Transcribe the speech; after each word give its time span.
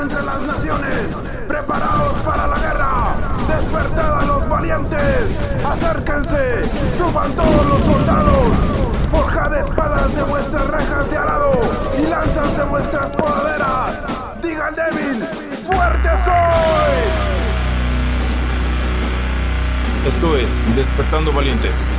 entre 0.00 0.22
las 0.22 0.40
naciones. 0.42 1.20
Preparaos 1.46 2.16
para 2.20 2.46
la 2.46 2.56
guerra. 2.58 3.14
Despertad 3.48 4.20
a 4.20 4.24
los 4.24 4.48
valientes. 4.48 5.38
Acérquense. 5.64 6.62
Suban 6.96 7.32
todos 7.32 7.66
los 7.66 7.84
soldados. 7.84 8.48
Forjad 9.10 9.54
espadas 9.58 10.14
de 10.14 10.22
vuestras 10.22 10.66
rejas 10.68 11.10
de 11.10 11.16
arado 11.18 11.52
y 12.02 12.06
lanzas 12.06 12.56
de 12.56 12.64
vuestras 12.64 13.12
podaderas. 13.12 14.06
Diga 14.42 14.68
al 14.68 14.74
débil, 14.74 15.24
fuerte 15.64 16.08
soy. 16.24 17.32
Esto 20.06 20.36
es 20.36 20.62
Despertando 20.74 21.32
Valientes. 21.32 21.90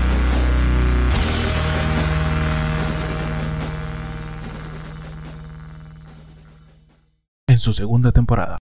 Su 7.63 7.73
segunda 7.73 8.11
temporada. 8.11 8.57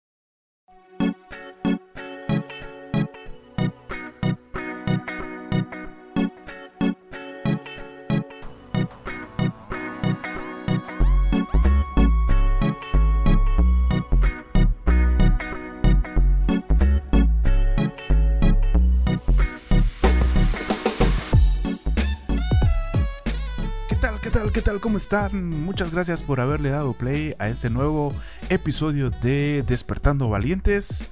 ¿Qué 24.28 24.31
tal? 24.31 24.52
¿Qué 24.52 24.61
tal? 24.61 24.81
¿Cómo 24.81 24.97
están? 24.97 25.64
Muchas 25.64 25.94
gracias 25.94 26.22
por 26.22 26.42
haberle 26.42 26.70
dado 26.70 26.92
play 26.92 27.33
a 27.39 27.47
este 27.47 27.70
nuevo 27.70 28.14
episodio 28.50 29.09
de 29.09 29.64
Despertando 29.66 30.28
Valientes. 30.28 31.09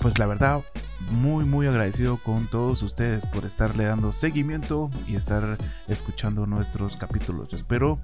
Pues 0.00 0.18
la 0.18 0.26
verdad, 0.26 0.62
muy 1.10 1.44
muy 1.44 1.66
agradecido 1.66 2.16
con 2.16 2.46
todos 2.46 2.82
ustedes 2.82 3.26
por 3.26 3.44
estarle 3.44 3.84
dando 3.84 4.10
seguimiento 4.10 4.90
y 5.06 5.16
estar 5.16 5.58
escuchando 5.86 6.46
nuestros 6.46 6.96
capítulos. 6.96 7.52
Espero 7.52 8.00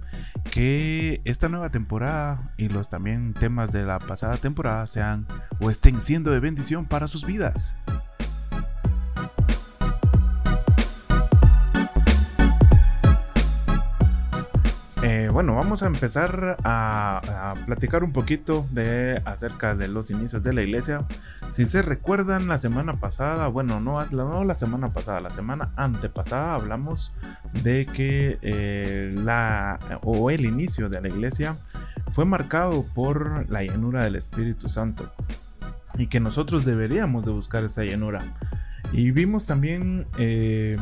que 0.50 1.22
esta 1.24 1.48
nueva 1.48 1.70
temporada 1.70 2.52
y 2.58 2.68
los 2.68 2.90
también 2.90 3.32
temas 3.32 3.72
de 3.72 3.84
la 3.84 4.00
pasada 4.00 4.36
temporada 4.36 4.86
sean 4.86 5.26
o 5.60 5.70
estén 5.70 5.98
siendo 5.98 6.30
de 6.30 6.40
bendición 6.40 6.84
para 6.84 7.08
sus 7.08 7.24
vidas. 7.24 7.74
Bueno, 15.40 15.54
vamos 15.54 15.82
a 15.82 15.86
empezar 15.86 16.58
a, 16.64 17.54
platicar 17.64 18.04
un 18.04 18.12
poquito 18.12 18.66
de 18.72 19.22
acerca 19.24 19.74
de 19.74 19.88
los 19.88 20.10
inicios 20.10 20.42
de 20.42 20.52
la 20.52 20.60
iglesia. 20.60 21.06
Si 21.48 21.64
se 21.64 21.80
recuerdan, 21.80 22.46
la 22.46 22.58
semana 22.58 23.00
pasada, 23.00 23.46
bueno, 23.46 23.80
no, 23.80 24.04
no 24.04 24.44
la 24.44 24.54
semana 24.54 24.92
pasada, 24.92 25.18
la 25.22 25.30
semana 25.30 25.72
antepasada 25.76 26.56
hablamos 26.56 27.14
de 27.62 27.86
que 27.86 28.38
eh, 28.42 29.14
la 29.16 29.78
o 30.02 30.30
el 30.30 30.44
inicio 30.44 30.90
de 30.90 31.00
la 31.00 31.08
iglesia 31.08 31.56
fue 32.12 32.26
marcado 32.26 32.84
por 32.94 33.50
la 33.50 33.62
llenura 33.62 34.04
del 34.04 34.16
Espíritu 34.16 34.68
Santo 34.68 35.10
y 35.96 36.08
que 36.08 36.20
nosotros 36.20 36.66
deberíamos 36.66 37.24
de 37.24 37.32
buscar 37.32 37.64
esa 37.64 37.82
llenura. 37.82 38.22
Y 38.92 39.10
vimos 39.10 39.46
también 39.46 40.06
eh, 40.18 40.76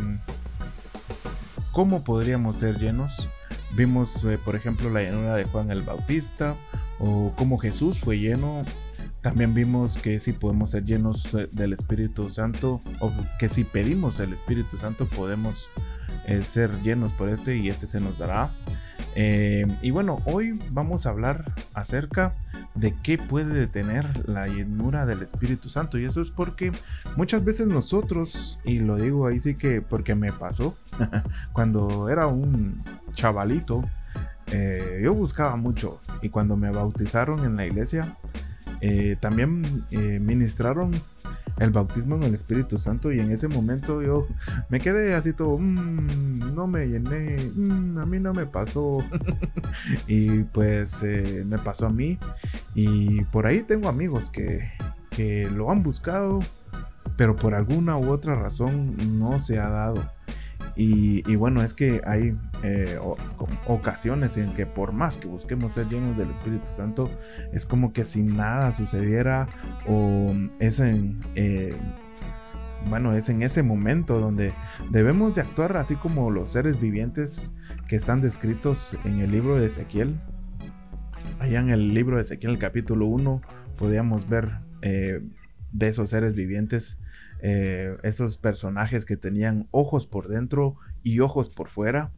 cómo 1.70 2.03
podríamos 2.03 2.56
ser 2.56 2.77
llenos. 2.81 3.28
Vimos, 3.75 4.25
eh, 4.25 4.39
por 4.45 4.57
ejemplo, 4.57 4.91
la 4.91 5.03
llenura 5.03 5.35
de 5.37 5.45
Juan 5.45 5.71
el 5.71 5.83
Bautista 5.83 6.55
o 6.99 7.33
cómo 7.37 7.59
Jesús 7.59 8.01
fue 8.01 8.19
lleno. 8.19 8.65
También 9.21 9.55
vimos 9.55 9.99
que 9.99 10.19
si 10.19 10.33
podemos 10.33 10.71
ser 10.71 10.84
llenos 10.84 11.34
eh, 11.34 11.49
del 11.53 11.73
Espíritu 11.73 12.31
Santo 12.31 12.81
o 13.01 13.12
que 13.39 13.49
si 13.49 13.65
pedimos 13.65 14.21
el 14.21 14.33
Espíritu 14.33 14.78
Santo 14.78 15.07
podemos 15.07 15.69
eh, 16.27 16.43
ser 16.43 16.71
llenos 16.83 17.12
por 17.12 17.28
este 17.28 17.57
y 17.57 17.69
este 17.69 17.87
se 17.87 18.01
nos 18.01 18.19
dará. 18.19 18.51
Y 19.83 19.91
bueno, 19.91 20.23
hoy 20.27 20.57
vamos 20.71 21.05
a 21.05 21.11
hablar 21.11 21.53
acerca 21.75 22.37
de 22.78 22.94
qué 23.03 23.19
puede 23.19 23.55
detener 23.55 24.28
la 24.28 24.47
llenura 24.47 25.06
del 25.06 25.22
Espíritu 25.22 25.69
Santo. 25.69 25.99
Y 25.99 26.05
eso 26.05 26.21
es 26.21 26.31
porque 26.31 26.72
muchas 27.16 27.44
veces 27.44 27.69
nosotros, 27.69 28.61
y 28.65 28.78
lo 28.78 28.97
digo 28.97 29.27
ahí 29.27 29.41
sí 29.41 29.55
que 29.56 29.83
porque 29.83 30.15
me 30.15 30.33
pasó, 30.33 30.77
cuando 31.53 32.09
era 32.09 32.27
un 32.27 32.83
chavalito, 33.15 33.81
eh, 34.53 35.00
yo 35.03 35.12
buscaba 35.15 35.56
mucho. 35.56 36.00
Y 36.22 36.28
cuando 36.28 36.56
me 36.56 36.71
bautizaron 36.71 37.44
en 37.44 37.56
la 37.56 37.66
iglesia, 37.66 38.16
eh, 38.81 39.16
también 39.21 39.84
eh, 39.91 40.21
ministraron 40.21 40.93
el 41.61 41.71
bautismo 41.71 42.17
en 42.17 42.23
el 42.25 42.35
Espíritu 42.35 42.79
Santo 42.79 43.13
y 43.13 43.21
en 43.21 43.31
ese 43.33 43.49
momento 43.49 44.03
yo 44.03 44.27
me 44.69 44.81
quedé 44.81 45.15
así 45.15 45.33
todo, 45.33 45.59
"Mm, 45.59 46.55
no 46.55 46.67
me 46.67 46.87
llené, 46.87 47.37
mm, 47.55 47.99
a 47.99 48.07
mí 48.07 48.19
no 48.21 48.33
me 48.33 48.47
pasó. 48.47 48.99
y 50.09 50.43
pues 50.45 51.03
eh, 51.03 51.45
me 51.47 51.59
pasó 51.59 51.87
a 51.87 51.91
mí 51.91 52.19
y 52.75 53.25
por 53.25 53.47
ahí 53.47 53.63
tengo 53.63 53.89
amigos 53.89 54.31
que, 54.31 54.71
que 55.11 55.49
lo 55.51 55.71
han 55.71 55.83
buscado, 55.83 56.41
pero 57.17 57.35
por 57.37 57.55
alguna 57.55 57.97
u 57.97 58.11
otra 58.11 58.35
razón 58.35 58.97
no 59.19 59.39
se 59.39 59.59
ha 59.59 59.69
dado. 59.69 60.18
Y, 60.81 61.34
bueno, 61.34 61.65
es 61.65 61.75
que 61.75 62.03
hay 62.06 62.37
eh, 62.62 63.00
ocasiones 63.66 64.37
en 64.37 64.55
que 64.55 64.65
por 64.65 64.93
más 64.93 65.19
que 65.19 65.27
busquemos 65.27 65.72
ser 65.72 65.89
llenos 65.89 66.16
del 66.16 66.31
Espíritu 66.31 66.69
Santo, 66.69 67.11
es 67.53 67.66
como 67.66 67.93
que 67.93 68.05
si 68.05 68.22
nada 68.22 68.71
sucediera 68.71 69.49
o 69.89 70.33
es 70.61 70.78
en, 70.78 71.21
eh, 71.34 71.75
bueno, 72.89 73.12
es 73.15 73.28
en 73.28 73.43
ese 73.43 73.65
momento 73.65 74.21
donde 74.21 74.53
debemos 74.93 75.34
de 75.34 75.41
actuar 75.41 75.77
así 75.77 75.97
como 75.97 76.31
los 76.31 76.50
seres 76.50 76.81
vivientes 76.81 77.53
que 77.89 77.97
están 77.97 78.21
descritos 78.21 78.97
en 79.05 79.19
el 79.19 79.33
libro 79.33 79.56
de 79.56 79.66
Ezequiel. 79.66 80.21
Allá 81.41 81.59
en 81.59 81.71
el 81.71 81.93
libro 81.93 82.19
de 82.19 82.22
Ezequiel, 82.22 82.53
el 82.53 82.59
capítulo 82.60 83.06
1, 83.06 83.43
podíamos 83.77 84.28
ver 84.28 84.60
eh, 84.83 85.22
de 85.72 85.89
esos 85.89 86.10
seres 86.10 86.37
vivientes, 86.37 87.00
eh, 87.41 87.97
esos 88.03 88.37
personajes 88.37 89.04
que 89.04 89.16
tenían 89.16 89.69
ojos 89.71 90.06
por 90.06 90.28
dentro 90.28 90.76
y 91.03 91.21
ojos 91.21 91.49
por 91.49 91.69
fuera. 91.69 92.12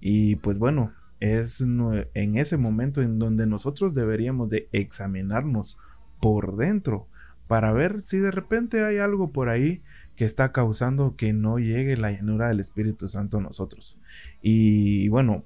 Y 0.00 0.36
pues 0.36 0.58
bueno, 0.58 0.92
es 1.20 1.60
en 1.60 2.36
ese 2.36 2.56
momento 2.56 3.02
en 3.02 3.18
donde 3.18 3.46
nosotros 3.46 3.94
deberíamos 3.94 4.50
de 4.50 4.68
examinarnos 4.72 5.78
por 6.20 6.56
dentro 6.56 7.08
para 7.46 7.72
ver 7.72 8.02
si 8.02 8.18
de 8.18 8.30
repente 8.30 8.84
hay 8.84 8.98
algo 8.98 9.30
por 9.30 9.48
ahí 9.48 9.82
que 10.16 10.24
está 10.24 10.52
causando 10.52 11.16
que 11.16 11.32
no 11.32 11.58
llegue 11.58 11.96
la 11.96 12.12
llenura 12.12 12.48
del 12.48 12.60
Espíritu 12.60 13.08
Santo 13.08 13.38
a 13.38 13.42
nosotros. 13.42 13.98
Y 14.42 15.08
bueno, 15.08 15.44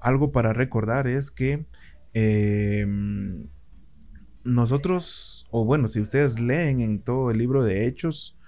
algo 0.00 0.32
para 0.32 0.52
recordar 0.52 1.06
es 1.06 1.30
que 1.30 1.64
eh, 2.12 2.86
nosotros, 4.44 5.48
o 5.50 5.64
bueno, 5.64 5.88
si 5.88 6.00
ustedes 6.00 6.38
leen 6.38 6.80
en 6.80 7.00
todo 7.00 7.30
el 7.30 7.38
libro 7.38 7.64
de 7.64 7.86
Hechos, 7.86 8.38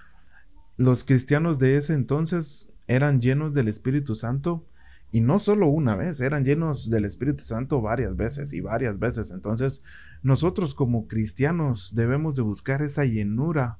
los 0.77 1.03
cristianos 1.03 1.59
de 1.59 1.75
ese 1.75 1.93
entonces 1.93 2.71
eran 2.87 3.19
llenos 3.21 3.53
del 3.53 3.67
Espíritu 3.67 4.15
Santo 4.15 4.65
y 5.11 5.21
no 5.21 5.39
solo 5.39 5.67
una 5.67 5.95
vez, 5.95 6.19
eran 6.21 6.43
llenos 6.43 6.89
del 6.89 7.05
Espíritu 7.05 7.43
Santo 7.43 7.81
varias 7.81 8.15
veces 8.15 8.53
y 8.53 8.59
varias 8.59 8.99
veces. 8.99 9.31
Entonces, 9.31 9.83
nosotros 10.21 10.75
como 10.75 11.07
cristianos 11.07 11.95
debemos 11.95 12.35
de 12.35 12.41
buscar 12.41 12.81
esa 12.81 13.05
llenura 13.05 13.77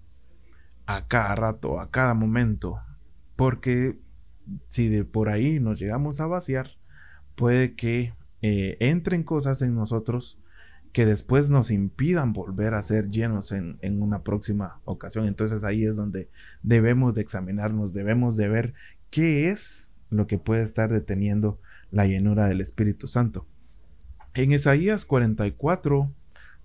a 0.85 1.05
cada 1.07 1.35
rato, 1.35 1.79
a 1.79 1.91
cada 1.91 2.13
momento, 2.13 2.79
porque 3.35 3.99
si 4.69 4.87
de 4.87 5.03
por 5.03 5.29
ahí 5.29 5.59
nos 5.59 5.79
llegamos 5.79 6.21
a 6.21 6.27
vaciar, 6.27 6.71
puede 7.35 7.75
que 7.75 8.13
eh, 8.41 8.77
entren 8.79 9.23
cosas 9.23 9.61
en 9.61 9.75
nosotros 9.75 10.39
que 10.97 11.05
después 11.05 11.51
nos 11.51 11.69
impidan 11.69 12.33
volver 12.33 12.73
a 12.73 12.81
ser 12.81 13.11
llenos 13.11 13.51
en, 13.51 13.77
en 13.83 14.01
una 14.01 14.23
próxima 14.23 14.81
ocasión. 14.83 15.27
Entonces 15.27 15.63
ahí 15.63 15.85
es 15.85 15.95
donde 15.95 16.27
debemos 16.63 17.13
de 17.13 17.21
examinarnos, 17.21 17.93
debemos 17.93 18.35
de 18.35 18.47
ver 18.47 18.73
qué 19.11 19.51
es 19.51 19.93
lo 20.09 20.25
que 20.25 20.39
puede 20.39 20.63
estar 20.63 20.91
deteniendo 20.91 21.59
la 21.91 22.07
llenura 22.07 22.47
del 22.47 22.61
Espíritu 22.61 23.05
Santo. 23.05 23.45
En 24.33 24.51
Isaías 24.51 25.05
44, 25.05 26.11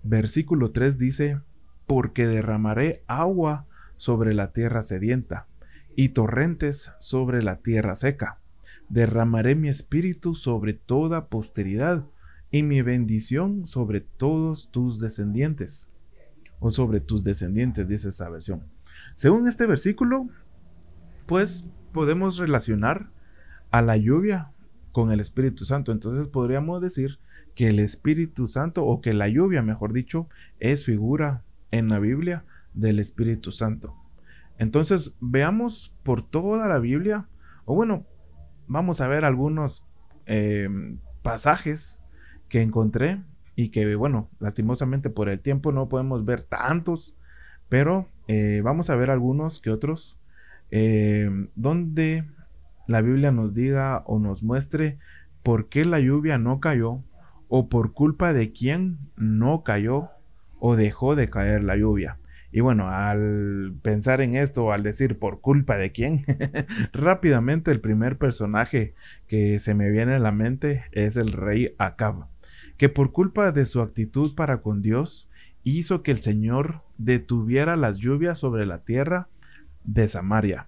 versículo 0.01 0.71
3 0.71 0.97
dice, 0.97 1.39
porque 1.85 2.25
derramaré 2.25 3.03
agua 3.05 3.67
sobre 3.97 4.33
la 4.33 4.51
tierra 4.51 4.81
sedienta 4.81 5.45
y 5.95 6.09
torrentes 6.09 6.91
sobre 6.97 7.43
la 7.43 7.57
tierra 7.57 7.95
seca. 7.95 8.39
Derramaré 8.89 9.53
mi 9.53 9.69
espíritu 9.69 10.33
sobre 10.33 10.73
toda 10.73 11.27
posteridad 11.27 12.07
y 12.53 12.61
mi 12.61 12.83
bendición 12.83 13.65
sobre 13.65 13.99
todos 13.99 14.69
tus 14.69 14.99
descendientes. 14.99 15.89
O 16.59 16.69
sobre 16.69 17.01
tus 17.01 17.23
descendientes, 17.23 17.87
dice 17.87 18.09
esa 18.09 18.29
versión. 18.29 18.63
Según 19.15 19.47
este 19.47 19.65
versículo, 19.65 20.29
pues 21.25 21.65
podemos 21.91 22.37
relacionar 22.37 23.09
a 23.71 23.81
la 23.81 23.97
lluvia 23.97 24.51
con 24.91 25.11
el 25.11 25.19
Espíritu 25.19 25.65
Santo. 25.65 25.91
Entonces 25.91 26.27
podríamos 26.27 26.79
decir 26.79 27.17
que 27.55 27.69
el 27.69 27.79
Espíritu 27.79 28.45
Santo, 28.45 28.85
o 28.85 29.01
que 29.01 29.15
la 29.15 29.27
lluvia, 29.27 29.63
mejor 29.63 29.91
dicho, 29.91 30.29
es 30.59 30.85
figura 30.85 31.43
en 31.71 31.89
la 31.89 31.97
Biblia 31.97 32.45
del 32.75 32.99
Espíritu 32.99 33.51
Santo. 33.51 33.95
Entonces, 34.59 35.17
veamos 35.19 35.95
por 36.03 36.21
toda 36.21 36.67
la 36.67 36.77
Biblia, 36.77 37.27
o 37.65 37.73
bueno, 37.73 38.05
vamos 38.67 39.01
a 39.01 39.07
ver 39.07 39.25
algunos 39.25 39.87
eh, 40.27 40.69
pasajes 41.23 42.02
que 42.53 42.61
encontré 42.61 43.19
y 43.55 43.69
que, 43.69 43.95
bueno, 43.95 44.29
lastimosamente 44.39 45.09
por 45.09 45.27
el 45.27 45.39
tiempo 45.39 45.71
no 45.71 45.89
podemos 45.89 46.23
ver 46.23 46.43
tantos, 46.43 47.15
pero 47.67 48.07
eh, 48.27 48.61
vamos 48.63 48.91
a 48.91 48.95
ver 48.95 49.09
algunos 49.09 49.59
que 49.59 49.71
otros 49.71 50.19
eh, 50.69 51.47
donde 51.55 52.25
la 52.87 53.01
Biblia 53.01 53.31
nos 53.31 53.55
diga 53.55 54.03
o 54.05 54.19
nos 54.19 54.43
muestre 54.43 54.99
por 55.41 55.67
qué 55.67 55.83
la 55.83 55.99
lluvia 55.99 56.37
no 56.37 56.59
cayó 56.59 57.01
o 57.47 57.69
por 57.69 57.93
culpa 57.93 58.33
de 58.33 58.51
quién 58.51 58.99
no 59.17 59.63
cayó 59.63 60.09
o 60.59 60.75
dejó 60.75 61.15
de 61.15 61.31
caer 61.31 61.63
la 61.63 61.75
lluvia. 61.75 62.19
Y 62.55 62.59
bueno, 62.61 62.87
al 62.87 63.73
pensar 63.81 64.21
en 64.21 64.35
esto, 64.35 64.71
al 64.71 64.83
decir 64.83 65.17
por 65.17 65.41
culpa 65.41 65.75
de 65.75 65.91
quién, 65.91 66.23
rápidamente 66.93 67.71
el 67.71 67.81
primer 67.81 68.19
personaje 68.19 68.93
que 69.27 69.57
se 69.57 69.73
me 69.73 69.89
viene 69.89 70.13
a 70.13 70.19
la 70.19 70.31
mente 70.31 70.83
es 70.91 71.17
el 71.17 71.31
rey 71.31 71.73
Acab, 71.79 72.27
que 72.77 72.89
por 72.89 73.11
culpa 73.11 73.51
de 73.51 73.65
su 73.65 73.81
actitud 73.81 74.35
para 74.35 74.61
con 74.61 74.83
Dios 74.83 75.31
hizo 75.63 76.03
que 76.03 76.11
el 76.11 76.19
Señor 76.19 76.83
detuviera 76.99 77.75
las 77.75 77.97
lluvias 77.97 78.37
sobre 78.37 78.67
la 78.67 78.83
tierra 78.83 79.29
de 79.83 80.07
Samaria. 80.07 80.67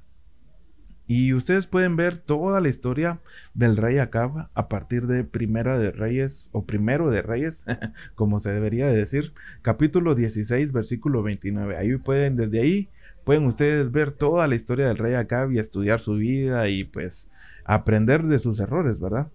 Y 1.08 1.34
ustedes 1.34 1.68
pueden 1.68 1.96
ver 1.96 2.18
toda 2.18 2.60
la 2.62 2.70
historia 2.70 3.20
del 3.54 3.78
rey 3.78 4.00
Acab 4.00 4.50
a 4.54 4.68
partir 4.68 5.06
de 5.06 5.24
Primera 5.24 5.78
de 5.78 5.92
Reyes 5.92 6.50
o 6.52 6.66
Primero 6.66 7.12
de 7.12 7.22
Reyes, 7.22 7.66
como 8.16 8.40
se 8.40 8.52
debería 8.52 8.88
de 8.88 8.96
decir, 8.96 9.34
capítulo 9.62 10.16
16, 10.16 10.72
versículo 10.72 11.22
29. 11.22 11.78
Ahí 11.78 11.96
pueden, 11.98 12.38
desde 12.38 12.60
ahí, 12.60 12.90
pueden 13.24 13.46
ustedes 13.46 13.92
ver 13.92 14.12
toda 14.12 14.48
la 14.48 14.56
historia 14.56 14.88
del 14.88 14.98
rey 14.98 15.14
Acab 15.14 15.52
y 15.52 15.60
estudiar 15.60 16.00
su 16.00 16.16
vida 16.16 16.70
y 16.70 16.86
pues 16.86 17.30
aprender 17.66 18.24
de 18.24 18.40
sus 18.40 18.60
errores, 18.60 19.00
¿verdad? 19.00 19.28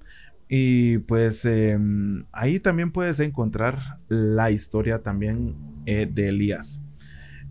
Y 0.48 0.98
pues 0.98 1.44
em, 1.44 2.24
ahí 2.32 2.58
también 2.58 2.90
puedes 2.90 3.20
encontrar 3.20 3.78
la 4.08 4.50
historia 4.50 5.00
también 5.00 5.54
eh, 5.86 6.08
de 6.12 6.28
Elías. 6.30 6.82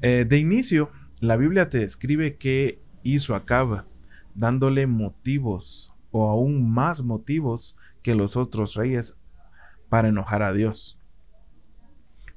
Eh, 0.02 0.26
de 0.28 0.38
inicio, 0.38 0.92
la 1.22 1.38
Biblia 1.38 1.70
te 1.70 1.80
describe 1.80 2.36
que 2.36 2.80
hizo 3.04 3.36
Acab 3.36 3.86
dándole 4.36 4.88
motivos 4.88 5.94
o 6.12 6.30
aún 6.30 6.72
más 6.72 7.04
motivos 7.04 7.78
que 8.02 8.16
los 8.16 8.36
otros 8.36 8.76
reyes 8.76 9.18
para 9.90 10.10
enojar 10.10 10.44
a 10.44 10.54
Dios. 10.54 11.00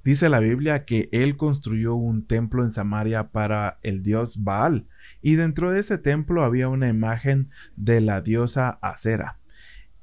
Dice 0.04 0.28
la 0.28 0.40
Biblia 0.40 0.84
que 0.84 1.08
él 1.12 1.36
construyó 1.36 1.94
un 1.94 2.26
templo 2.26 2.64
en 2.64 2.72
Samaria 2.72 3.28
para 3.28 3.78
el 3.82 4.02
dios 4.02 4.42
Baal, 4.42 4.86
y 5.20 5.36
dentro 5.36 5.70
de 5.70 5.78
ese 5.78 5.96
templo 5.96 6.42
había 6.42 6.68
una 6.68 6.88
imagen 6.88 7.50
de 7.76 8.00
la 8.00 8.20
diosa 8.20 8.78
Acera. 8.82 9.38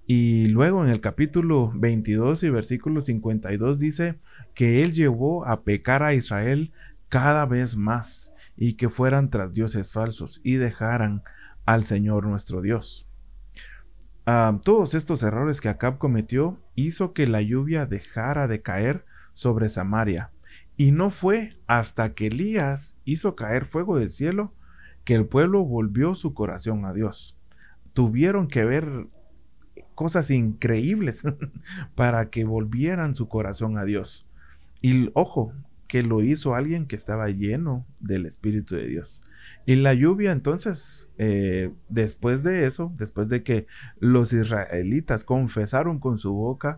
Y 0.07 0.47
luego 0.47 0.83
en 0.83 0.89
el 0.89 1.01
capítulo 1.01 1.71
22 1.75 2.43
y 2.43 2.49
versículo 2.49 3.01
52 3.01 3.77
dice 3.77 4.15
que 4.55 4.81
él 4.83 4.93
llevó 4.93 5.45
a 5.45 5.63
pecar 5.63 6.01
a 6.01 6.13
Israel 6.13 6.71
cada 7.09 7.45
vez 7.45 7.75
más 7.75 8.33
y 8.55 8.73
que 8.73 8.89
fueran 8.89 9.29
tras 9.29 9.53
dioses 9.53 9.91
falsos 9.91 10.39
y 10.43 10.55
dejaran 10.55 11.23
al 11.69 11.83
Señor 11.83 12.25
nuestro 12.25 12.63
Dios. 12.63 13.07
Ah, 14.25 14.59
todos 14.63 14.95
estos 14.95 15.21
errores 15.21 15.61
que 15.61 15.69
Acab 15.69 15.99
cometió 15.99 16.57
hizo 16.73 17.13
que 17.13 17.27
la 17.27 17.43
lluvia 17.43 17.85
dejara 17.85 18.47
de 18.47 18.63
caer 18.63 19.05
sobre 19.35 19.69
Samaria. 19.69 20.31
Y 20.77 20.91
no 20.93 21.11
fue 21.11 21.59
hasta 21.67 22.15
que 22.15 22.25
Elías 22.25 22.97
hizo 23.05 23.35
caer 23.35 23.67
fuego 23.67 23.99
del 23.99 24.09
cielo 24.09 24.51
que 25.03 25.13
el 25.13 25.27
pueblo 25.27 25.63
volvió 25.63 26.15
su 26.15 26.33
corazón 26.33 26.85
a 26.85 26.93
Dios. 26.93 27.37
Tuvieron 27.93 28.47
que 28.47 28.65
ver 28.65 29.05
cosas 29.93 30.31
increíbles 30.31 31.23
para 31.93 32.31
que 32.31 32.45
volvieran 32.45 33.13
su 33.13 33.27
corazón 33.27 33.77
a 33.77 33.85
Dios. 33.85 34.25
Y 34.81 35.11
ojo, 35.13 35.53
que 35.89 36.03
lo 36.03 36.21
hizo 36.21 36.53
alguien 36.53 36.85
que 36.85 36.95
estaba 36.95 37.29
lleno 37.29 37.85
del 37.99 38.27
Espíritu 38.27 38.75
de 38.75 38.85
Dios. 38.85 39.23
Y 39.65 39.75
la 39.75 39.95
lluvia 39.95 40.31
entonces, 40.31 41.11
eh, 41.17 41.71
después 41.89 42.43
de 42.43 42.67
eso, 42.67 42.93
después 42.95 43.27
de 43.27 43.41
que 43.41 43.65
los 43.99 44.31
israelitas 44.31 45.23
confesaron 45.23 45.99
con 45.99 46.17
su 46.17 46.31
boca 46.31 46.77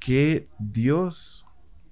que 0.00 0.48
Dios, 0.58 1.46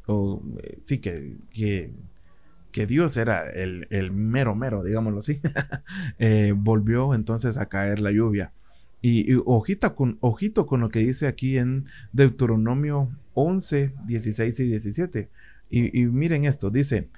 o 0.07 0.43
eh, 0.61 0.79
sí, 0.83 0.99
que, 0.99 1.37
que, 1.53 2.87
Dios 2.87 3.17
era 3.17 3.49
el, 3.49 3.87
mero 4.13 4.55
mero, 4.55 4.83
digámoslo 4.83 5.21
así, 5.21 5.41
eh, 6.19 6.53
volvió 6.55 7.15
entonces 7.15 7.59
a 7.59 7.67
caer 7.67 8.01
la 8.01 8.11
lluvia. 8.11 8.53
Y, 9.01 9.35
ojito, 9.45 9.95
con, 9.95 10.19
ojito 10.21 10.67
con 10.67 10.81
lo 10.81 10.89
que 10.89 10.99
dice 10.99 11.29
aquí 11.29 11.59
en 11.59 11.87
Deuteronomio 12.13 13.09
11, 13.35 13.95
16 14.05 14.61
y 14.61 14.65
17 14.65 15.31
y, 15.69 16.07
miren 16.07 16.45
esto, 16.45 16.71
dice, 16.71 17.09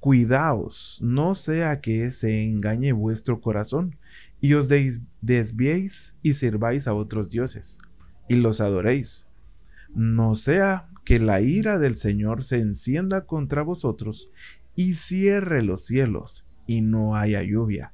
cuidaos, 0.00 0.98
no 1.02 1.34
sea 1.34 1.80
que 1.80 2.10
se 2.10 2.44
engañe 2.44 2.92
vuestro 2.92 3.40
corazón 3.40 3.96
y 4.40 4.54
os 4.54 4.68
desviéis 5.20 6.14
y 6.22 6.34
sirváis 6.34 6.86
a 6.86 6.94
otros 6.94 7.30
dioses 7.30 7.80
y 8.28 8.36
los 8.36 8.60
adoréis. 8.60 9.26
No 9.94 10.34
sea 10.34 10.88
que 11.04 11.18
la 11.18 11.40
ira 11.40 11.78
del 11.78 11.96
Señor 11.96 12.44
se 12.44 12.58
encienda 12.60 13.24
contra 13.24 13.62
vosotros 13.62 14.30
y 14.76 14.94
cierre 14.94 15.62
los 15.62 15.84
cielos 15.86 16.46
y 16.66 16.82
no 16.82 17.16
haya 17.16 17.42
lluvia 17.42 17.92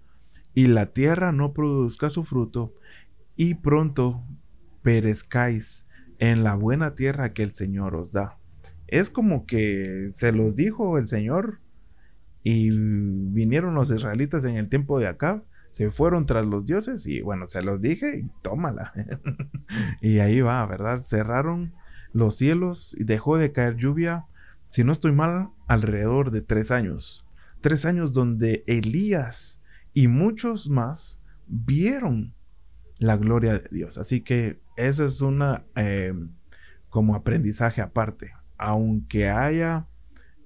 y 0.55 0.69
la 0.69 0.87
tierra 0.87 1.32
no 1.32 1.52
produzca 1.52 2.08
su 2.08 2.25
fruto 2.25 2.73
y 3.37 3.55
pronto 3.55 4.23
perezcáis 4.82 5.87
en 6.19 6.44
la 6.44 6.55
buena 6.55 6.94
tierra 6.94 7.32
que 7.32 7.43
el 7.43 7.52
Señor 7.52 7.97
os 7.97 8.12
da 8.12 8.38
es 8.89 9.11
como 9.11 9.47
que 9.47 10.09
se 10.13 10.33
los 10.33 10.57
dijo 10.57 10.99
el 10.99 11.07
Señor 11.07 11.61
y 12.43 12.71
vinieron 12.71 13.75
los 13.75 13.91
israelitas 13.91 14.45
en 14.45 14.57
el 14.57 14.69
tiempo 14.69 14.99
de 14.99 15.09
Acab, 15.09 15.45
se 15.71 15.91
fueron 15.91 16.27
tras 16.27 16.47
los 16.47 16.67
dioses 16.67 17.07
y 17.07 17.21
bueno, 17.21 17.47
se 17.47 17.62
los 17.62 17.81
dije 17.81 18.19
y 18.19 18.31
tómala. 18.43 18.93
y 20.03 20.19
ahí 20.19 20.41
va, 20.41 20.64
¿verdad? 20.67 20.99
Cerraron 20.99 21.73
los 22.12 22.37
cielos 22.37 22.95
y 22.99 23.05
dejó 23.05 23.38
de 23.38 23.50
caer 23.50 23.76
lluvia, 23.76 24.26
si 24.69 24.85
no 24.85 24.93
estoy 24.93 25.12
mal, 25.12 25.50
alrededor 25.67 26.31
de 26.31 26.43
tres 26.43 26.71
años. 26.71 27.26
Tres 27.61 27.87
años 27.87 28.12
donde 28.12 28.62
Elías 28.67 29.62
y 29.95 30.07
muchos 30.09 30.69
más 30.69 31.19
vieron 31.47 32.35
la 32.99 33.17
gloria 33.17 33.55
de 33.55 33.69
Dios. 33.71 33.97
Así 33.99 34.21
que 34.21 34.61
esa 34.76 35.07
es 35.07 35.23
una 35.23 35.64
eh, 35.76 36.12
como 36.91 37.17
aprendizaje 37.17 37.81
aparte 37.81 38.33
aunque 38.58 39.28
haya 39.28 39.87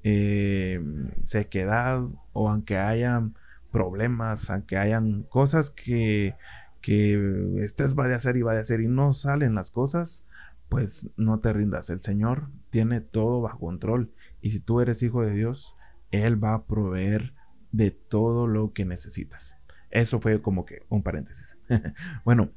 eh, 0.03 0.81
sequedad 1.23 2.03
o 2.33 2.49
aunque 2.49 2.79
haya 2.79 3.29
problemas, 3.71 4.51
aunque 4.51 4.77
hayan 4.77 5.25
cosas 5.25 5.71
que, 5.71 6.35
que 6.81 7.63
estés 7.63 7.99
va 7.99 8.09
de 8.09 8.15
hacer 8.15 8.37
y 8.37 8.43
va 8.43 8.55
de 8.55 8.61
hacer 8.61 8.81
y 8.81 8.89
no 8.89 9.13
salen 9.13 9.55
las 9.55 9.71
cosas, 9.71 10.25
pues 10.69 11.11
no 11.17 11.41
te 11.41 11.53
rindas. 11.53 11.91
El 11.91 12.01
Señor 12.01 12.49
tiene 12.71 13.01
todo 13.01 13.41
bajo 13.41 13.61
control 13.61 14.13
y 14.41 14.51
si 14.51 14.61
tú 14.61 14.81
eres 14.81 15.03
hijo 15.03 15.23
de 15.23 15.33
Dios, 15.33 15.77
Él 16.11 16.43
va 16.43 16.55
a 16.55 16.65
proveer 16.65 17.35
de 17.73 17.91
todo 17.91 18.47
lo 18.47 18.73
que 18.73 18.85
necesitas. 18.85 19.57
Eso 19.91 20.21
fue 20.21 20.41
como 20.43 20.65
que 20.65 20.83
un 20.89 21.03
paréntesis. 21.03 21.59
bueno, 22.25 22.51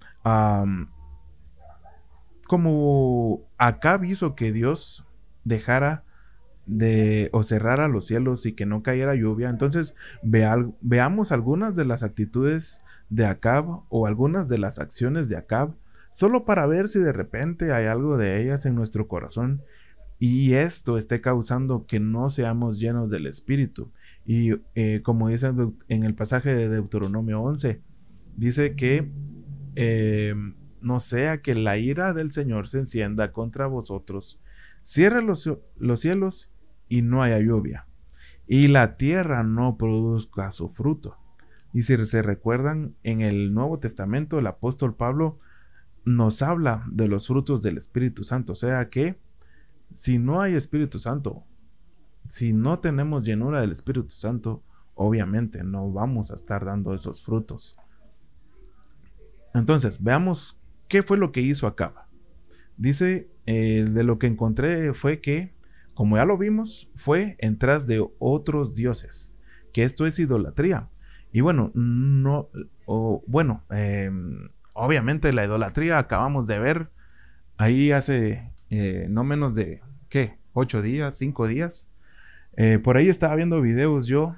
como 2.48 3.42
acá 3.58 4.00
hizo 4.04 4.36
que 4.36 4.52
Dios 4.52 5.06
dejara 5.44 6.04
de 6.66 7.30
o 7.34 7.44
cerrara 7.44 7.88
los 7.88 8.06
cielos 8.06 8.46
y 8.46 8.54
que 8.54 8.66
no 8.66 8.84
cayera 8.84 9.16
lluvia. 9.16 9.50
Entonces 9.50 9.96
veamos 10.24 11.32
algunas 11.32 11.76
de 11.76 11.86
las 11.86 12.04
actitudes 12.04 12.84
de 13.10 13.26
Acab 13.26 13.82
o 13.90 14.08
algunas 14.08 14.48
de 14.48 14.58
las 14.58 14.80
acciones 14.80 15.28
de 15.28 15.38
Acab, 15.38 15.74
solo 16.12 16.46
para 16.46 16.66
ver 16.66 16.88
si 16.88 17.00
de 17.00 17.12
repente 17.12 17.74
hay 17.74 17.88
algo 17.88 18.18
de 18.18 18.42
ellas 18.42 18.66
en 18.66 18.76
nuestro 18.76 19.08
corazón 19.08 19.62
y 20.20 20.54
esto 20.54 20.98
esté 20.98 21.20
causando 21.20 21.86
que 21.88 22.00
no 22.00 22.30
seamos 22.30 22.80
llenos 22.80 23.10
del 23.10 23.26
Espíritu. 23.26 23.90
Y 24.26 24.52
eh, 24.76 25.02
como 25.04 25.30
dice 25.30 25.52
en 25.88 26.04
el 26.04 26.14
pasaje 26.14 26.54
de 26.54 26.70
Deuteronomio 26.70 27.42
11, 27.42 27.82
dice 28.38 28.76
que 28.76 29.10
eh, 29.76 30.36
no 30.80 31.00
sea 31.00 31.42
que 31.42 31.56
la 31.56 31.78
ira 31.78 32.14
del 32.14 32.32
Señor 32.32 32.68
se 32.68 32.80
encienda 32.80 33.32
contra 33.32 33.66
vosotros 33.66 34.40
Cierre 34.82 35.22
los, 35.22 35.50
cielos 35.96 36.52
y 36.90 37.02
no 37.02 37.24
haya 37.24 37.40
lluvia, 37.40 37.88
y 38.48 38.68
la 38.68 38.98
tierra 38.98 39.44
no 39.44 39.78
produzca 39.78 40.52
su 40.52 40.70
fruto. 40.70 41.18
Y 41.74 41.84
si 41.84 42.04
se 42.04 42.22
recuerdan, 42.22 42.96
en 43.04 43.22
el 43.22 43.54
Nuevo 43.54 43.80
Testamento 43.80 44.40
el 44.40 44.48
apóstol 44.48 44.96
Pablo 44.96 45.40
nos 46.04 46.42
habla 46.42 46.84
de 46.92 47.08
los 47.08 47.28
frutos 47.28 47.62
del 47.62 47.78
Espíritu 47.78 48.24
Santo, 48.24 48.54
o 48.54 48.56
sea 48.56 48.90
que 48.90 49.18
si 49.94 50.20
no 50.20 50.42
hay 50.42 50.56
Espíritu 50.56 51.00
Santo, 51.00 51.44
si 52.28 52.54
no 52.54 52.80
tenemos 52.80 53.24
llenura 53.24 53.62
del 53.62 53.72
Espíritu 53.72 54.10
Santo, 54.10 54.64
obviamente 54.96 55.64
no 55.64 55.92
vamos 55.92 56.32
a 56.32 56.36
estar 56.36 56.66
dando 56.66 56.94
esos 56.94 57.24
frutos. 57.24 57.78
Entonces, 59.54 60.02
veamos 60.02 60.62
qué 60.88 61.04
fue 61.04 61.18
lo 61.18 61.32
que 61.32 61.42
hizo 61.42 61.68
Acaba. 61.68 62.08
Dice, 62.78 63.31
eh, 63.46 63.86
de 63.90 64.04
lo 64.04 64.20
que 64.20 64.28
encontré 64.28 64.94
fue 64.94 65.20
que, 65.20 65.54
como 65.94 66.18
ya 66.18 66.26
lo 66.26 66.38
vimos, 66.38 66.92
fue 66.96 67.36
en 67.40 67.58
tras 67.58 67.88
de 67.88 68.06
otros 68.20 68.76
dioses, 68.76 69.36
que 69.74 69.84
esto 69.84 70.06
es 70.06 70.20
idolatría. 70.20 70.90
Y 71.32 71.42
bueno, 71.42 71.72
no, 71.74 72.50
bueno, 73.26 73.64
em, 73.72 74.50
obviamente 74.74 75.34
la 75.34 75.46
idolatría 75.46 75.98
acabamos 75.98 76.46
de 76.46 76.60
ver 76.60 76.90
ahí 77.58 77.92
hace 77.92 78.52
eh, 78.70 79.08
no 79.10 79.24
menos 79.24 79.56
de, 79.56 79.82
¿qué? 80.10 80.38
¿Ocho 80.54 80.82
días? 80.82 81.18
¿Cinco 81.18 81.48
días? 81.48 81.92
Eh, 82.58 82.80
por 82.80 82.98
ahí 82.98 83.08
estaba 83.08 83.36
viendo 83.36 83.62
videos 83.62 84.08
yo 84.08 84.36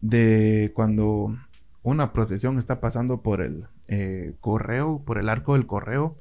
de 0.00 0.72
cuando 0.74 1.36
una 1.82 2.12
procesión 2.12 2.58
está 2.58 2.80
pasando 2.80 3.22
por 3.22 3.40
el 3.40 3.66
correo, 4.40 5.02
por 5.04 5.18
el 5.18 5.28
arco 5.28 5.54
del 5.54 5.66
correo. 5.66 6.16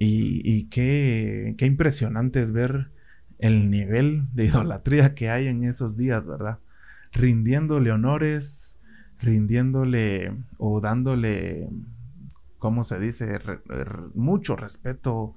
Y, 0.00 0.68
qué, 0.68 1.54
qué, 1.58 1.66
impresionante 1.66 2.40
es 2.40 2.52
ver 2.52 2.92
el 3.38 3.68
nivel 3.70 4.28
de 4.32 4.44
idolatría 4.44 5.14
que 5.14 5.28
hay 5.28 5.48
en 5.48 5.64
esos 5.64 5.96
días, 5.96 6.24
¿verdad? 6.24 6.60
Rindiéndole 7.12 7.90
honores, 7.90 8.78
rindiéndole 9.20 10.32
o 10.58 10.80
dándole, 10.80 11.68
¿cómo 12.58 12.84
se 12.84 13.00
dice? 13.00 13.40
mucho 14.14 14.54
respeto, 14.54 15.34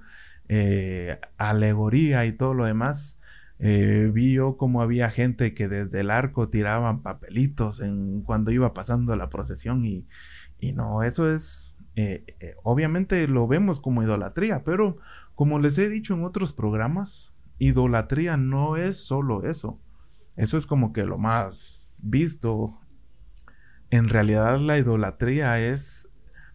eh, 0.48 1.20
alegoría 1.38 2.26
y 2.26 2.34
todo 2.34 2.54
lo 2.54 2.66
demás 2.66 3.18
eh, 3.64 4.10
vi 4.12 4.34
yo 4.34 4.58
como 4.58 4.82
había 4.82 5.12
gente 5.12 5.54
que 5.54 5.68
desde 5.68 6.00
el 6.00 6.10
arco 6.10 6.50
tiraban 6.50 7.04
papelitos 7.04 7.80
en, 7.80 8.24
cuando 8.24 8.50
iba 8.50 8.74
pasando 8.74 9.16
la 9.16 9.30
procesión 9.30 9.86
y, 9.86 10.08
no, 10.74 11.04
eso 11.04 11.32
es, 11.32 11.78
eh, 11.96 12.24
eh, 12.40 12.56
obviamente 12.64 13.28
lo 13.28 13.48
vemos 13.48 13.82
como 13.82 14.04
idolatría, 14.04 14.64
pero 14.64 14.98
como 15.36 15.60
les 15.60 15.78
he 15.78 15.90
dicho 15.90 16.14
en 16.14 16.24
otros 16.24 16.54
programas, 16.54 17.34
idolatría 17.60 18.38
no 18.38 18.78
es 18.78 19.06
solo 19.06 19.44
eso, 19.44 19.80
eso 20.36 20.58
es 20.58 20.66
como 20.66 20.94
que 20.94 21.04
lo 21.04 21.18
más 21.18 22.02
visto. 22.06 22.78
En 23.90 24.08
realidad 24.08 24.60
la 24.60 24.78
idolatría 24.78 25.60
es 25.60 26.10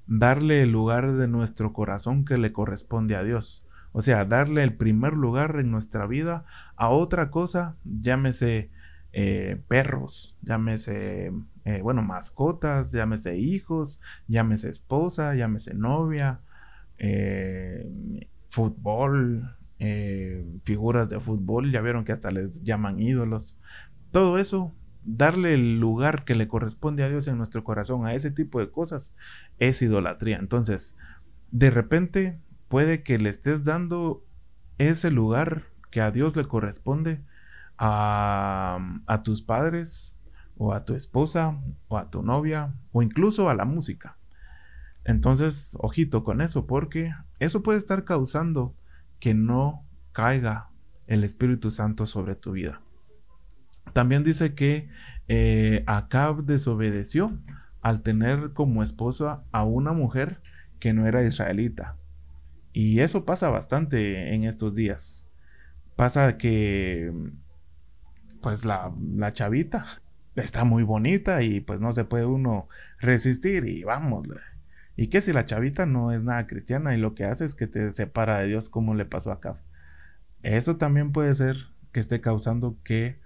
darle 0.07 0.63
el 0.63 0.73
lugar 0.73 1.13
de 1.15 1.29
nuestro 1.29 1.73
corazón 1.73 2.25
que 2.25 2.39
le 2.39 2.53
corresponde 2.53 3.17
a 3.17 3.23
Dios. 3.23 3.67
O 3.93 4.03
sea, 4.03 4.25
darle 4.25 4.63
el 4.63 4.77
primer 4.77 5.15
lugar 5.15 5.57
en 5.59 5.71
nuestra 5.71 6.07
vida 6.07 6.45
a 6.77 6.91
otra 6.91 7.31
cosa, 7.31 7.77
llámese 7.85 8.71
eh, 9.19 9.59
perros, 9.67 10.37
llámese, 10.43 11.33
eh, 11.65 11.81
bueno, 11.81 12.03
mascotas, 12.03 12.93
llámese 12.93 13.39
hijos, 13.39 13.99
llámese 14.29 14.69
esposa, 14.69 15.35
llámese 15.35 15.73
novia, 15.73 16.41
eh, 16.99 17.89
fútbol, 18.51 19.57
figuras 20.65 21.09
de 21.09 21.19
fútbol, 21.19 21.73
ya 21.73 21.81
vieron 21.81 22.05
que 22.05 22.13
hasta 22.13 22.31
les 22.31 22.63
llaman 22.63 23.01
ídolos. 23.01 23.59
Todo 24.11 24.37
eso, 24.37 24.75
darle 25.03 25.55
el 25.55 25.81
lugar 25.81 26.27
que 26.27 26.35
le 26.35 26.47
corresponde 26.47 27.03
a 27.03 27.09
Dios 27.09 27.27
en 27.27 27.39
nuestro 27.39 27.65
corazón 27.65 28.05
a 28.05 28.13
ese 28.13 28.31
tipo 28.31 28.61
de 28.61 28.71
cosas 28.71 29.17
es 29.59 29.81
idolatría. 29.81 30.37
Entonces, 30.37 30.95
de 31.51 31.71
repente 31.71 32.39
puede 32.69 33.03
que 33.03 33.17
le 33.17 33.31
estés 33.31 33.65
dando 33.65 34.27
ese 34.77 35.11
lugar 35.11 35.69
que 35.91 36.03
a 36.03 36.11
Dios 36.11 36.37
le 36.37 36.45
corresponde 36.45 37.23
a, 37.79 39.21
tus 39.25 39.43
padres 39.43 40.17
o 40.57 40.73
a 40.73 40.85
tu 40.85 40.95
esposa 40.95 41.59
o 41.89 41.99
a 41.99 42.11
tu 42.11 42.23
novia 42.23 42.75
o 42.93 43.03
incluso 43.03 43.49
a 43.49 43.55
la 43.55 43.65
música. 43.65 44.17
Entonces, 45.05 45.77
ojito 45.81 46.25
con 46.25 46.41
eso 46.41 46.67
porque 46.67 47.13
eso 47.39 47.63
puede 47.63 47.79
estar 47.79 48.05
causando 48.05 48.75
que 49.21 49.35
no 49.35 49.85
caiga 50.13 50.69
el 51.07 51.23
Espíritu 51.25 51.71
Santo 51.71 52.07
sobre 52.07 52.35
tu 52.35 52.53
vida. 52.53 52.81
También 53.93 54.25
dice 54.25 54.55
que 54.55 54.89
eh, 55.29 55.85
Acab 55.87 56.45
desobedeció 56.45 57.39
al 57.83 58.03
tener 58.03 58.53
como 58.53 58.83
esposa 58.83 59.45
a 59.53 59.63
una 59.63 59.93
mujer 59.93 60.41
que 60.81 60.93
no 60.93 61.07
era 61.07 61.23
israelita. 61.23 61.97
Y 62.73 63.01
eso 63.01 63.25
pasa 63.25 63.49
bastante 63.49 64.35
en 64.35 64.45
estos 64.45 64.75
días. 64.75 65.29
Pasa 65.95 66.37
que, 66.37 67.11
pues 68.47 68.65
la, 68.65 68.93
chavita 69.33 69.85
está 70.37 70.63
muy 70.63 70.85
bonita 70.85 71.43
y 71.43 71.59
pues 71.59 71.81
no 71.81 71.93
se 71.93 72.05
puede 72.05 72.27
uno 72.27 72.69
resistir 73.01 73.67
y 73.67 73.83
vamos. 73.83 74.29
Y 74.95 75.09
que 75.09 75.21
si 75.21 75.33
la 75.33 75.47
chavita 75.47 75.85
no 75.85 76.13
es 76.13 76.23
nada 76.23 76.47
cristiana 76.47 76.95
y 76.95 77.01
lo 77.01 77.17
que 77.17 77.25
hace 77.25 77.45
es 77.45 77.57
que 77.57 77.67
te 77.67 77.91
separa 77.91 78.39
de 78.39 78.47
Dios 78.47 78.69
como 78.69 78.95
le 78.95 79.05
pasó 79.05 79.33
acá. 79.33 79.59
Eso 80.45 80.77
también 80.77 81.11
puede 81.11 81.35
ser 81.35 81.57
que 81.91 81.99
esté 81.99 82.21
causando 82.21 82.77
que 82.85 83.19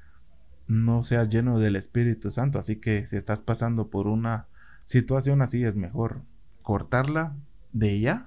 no 0.68 1.02
seas 1.02 1.28
lleno 1.28 1.58
del 1.58 1.76
Espíritu 1.76 2.30
Santo. 2.30 2.58
Así 2.58 2.76
que 2.76 3.06
si 3.06 3.18
estás 3.18 3.42
pasando 3.42 3.90
por 3.90 4.06
una 4.06 4.46
situación 4.86 5.42
así 5.42 5.64
es 5.64 5.76
mejor 5.76 6.22
cortarla 6.62 7.34
de 7.74 7.90
ella 7.90 8.26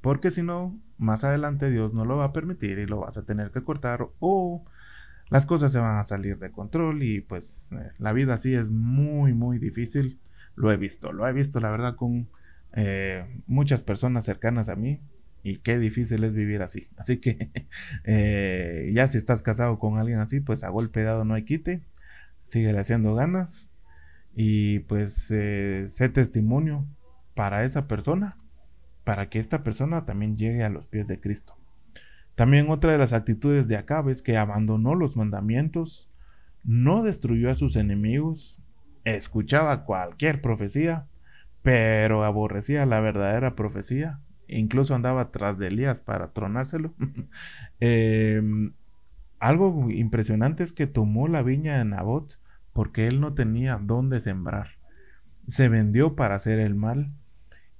porque 0.00 0.30
si 0.30 0.42
no, 0.42 0.74
más 0.96 1.22
adelante 1.22 1.68
Dios 1.68 1.92
no 1.92 2.06
lo 2.06 2.16
va 2.16 2.24
a 2.24 2.32
permitir 2.32 2.78
y 2.78 2.86
lo 2.86 3.00
vas 3.00 3.18
a 3.18 3.26
tener 3.26 3.50
que 3.50 3.62
cortar 3.62 4.08
o 4.20 4.64
las 5.30 5.46
cosas 5.46 5.72
se 5.72 5.78
van 5.78 5.98
a 5.98 6.04
salir 6.04 6.38
de 6.38 6.50
control 6.50 7.02
y 7.02 7.20
pues 7.20 7.72
eh, 7.72 7.92
la 7.98 8.12
vida 8.12 8.34
así 8.34 8.54
es 8.54 8.70
muy, 8.70 9.32
muy 9.32 9.58
difícil. 9.58 10.18
Lo 10.56 10.72
he 10.72 10.76
visto, 10.76 11.12
lo 11.12 11.26
he 11.26 11.32
visto 11.32 11.60
la 11.60 11.70
verdad 11.70 11.94
con 11.94 12.28
eh, 12.74 13.24
muchas 13.46 13.82
personas 13.82 14.24
cercanas 14.24 14.68
a 14.68 14.76
mí 14.76 15.00
y 15.42 15.58
qué 15.58 15.78
difícil 15.78 16.24
es 16.24 16.34
vivir 16.34 16.62
así. 16.62 16.88
Así 16.96 17.18
que 17.18 17.50
eh, 18.04 18.90
ya 18.94 19.06
si 19.06 19.18
estás 19.18 19.42
casado 19.42 19.78
con 19.78 19.98
alguien 19.98 20.18
así, 20.18 20.40
pues 20.40 20.64
a 20.64 20.68
golpe 20.68 21.02
dado 21.02 21.24
no 21.24 21.34
hay 21.34 21.44
quite, 21.44 21.82
sigue 22.44 22.76
haciendo 22.76 23.14
ganas 23.14 23.70
y 24.34 24.80
pues 24.80 25.14
sé 25.24 26.08
testimonio 26.12 26.86
para 27.34 27.64
esa 27.64 27.86
persona 27.86 28.36
para 29.04 29.28
que 29.28 29.38
esta 29.38 29.62
persona 29.62 30.04
también 30.04 30.36
llegue 30.36 30.62
a 30.62 30.68
los 30.68 30.86
pies 30.86 31.08
de 31.08 31.20
Cristo. 31.20 31.59
También 32.40 32.70
otra 32.70 32.92
de 32.92 32.96
las 32.96 33.12
actitudes 33.12 33.68
de 33.68 33.76
Acab 33.76 34.08
es 34.08 34.22
que 34.22 34.38
abandonó 34.38 34.94
los 34.94 35.14
mandamientos, 35.14 36.08
no 36.64 37.02
destruyó 37.02 37.50
a 37.50 37.54
sus 37.54 37.76
enemigos, 37.76 38.62
escuchaba 39.04 39.84
cualquier 39.84 40.40
profecía, 40.40 41.06
pero 41.60 42.24
aborrecía 42.24 42.86
la 42.86 42.98
verdadera 43.00 43.56
profecía, 43.56 44.20
incluso 44.48 44.94
andaba 44.94 45.30
tras 45.30 45.58
de 45.58 45.66
Elías 45.66 46.00
para 46.00 46.32
tronárselo. 46.32 46.94
Em, 47.78 48.72
algo 49.38 49.90
impresionante 49.90 50.62
es 50.62 50.72
que 50.72 50.86
tomó 50.86 51.28
la 51.28 51.42
viña 51.42 51.76
de 51.76 51.84
Nabot 51.84 52.40
porque 52.72 53.06
él 53.06 53.20
no 53.20 53.34
tenía 53.34 53.78
dónde 53.82 54.18
sembrar. 54.18 54.78
Se 55.46 55.68
vendió 55.68 56.16
para 56.16 56.36
hacer 56.36 56.58
el 56.58 56.74
mal 56.74 57.12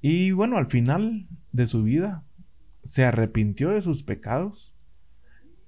y 0.02 0.33
bueno, 0.33 0.59
al 0.59 0.67
final 0.67 1.29
de 1.50 1.67
su 1.67 1.83
vida 1.83 2.25
se 2.83 3.05
arrepintió 3.05 3.71
de 3.71 3.83
sus 3.83 4.03
pecados 4.03 4.75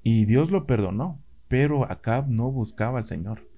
y 0.02 0.24
Dios 0.24 0.50
lo 0.50 0.66
perdonó, 0.66 1.20
pero 1.48 1.90
Acab 1.90 2.28
no 2.28 2.50
buscaba 2.50 2.98
al 2.98 3.04
Señor. 3.04 3.48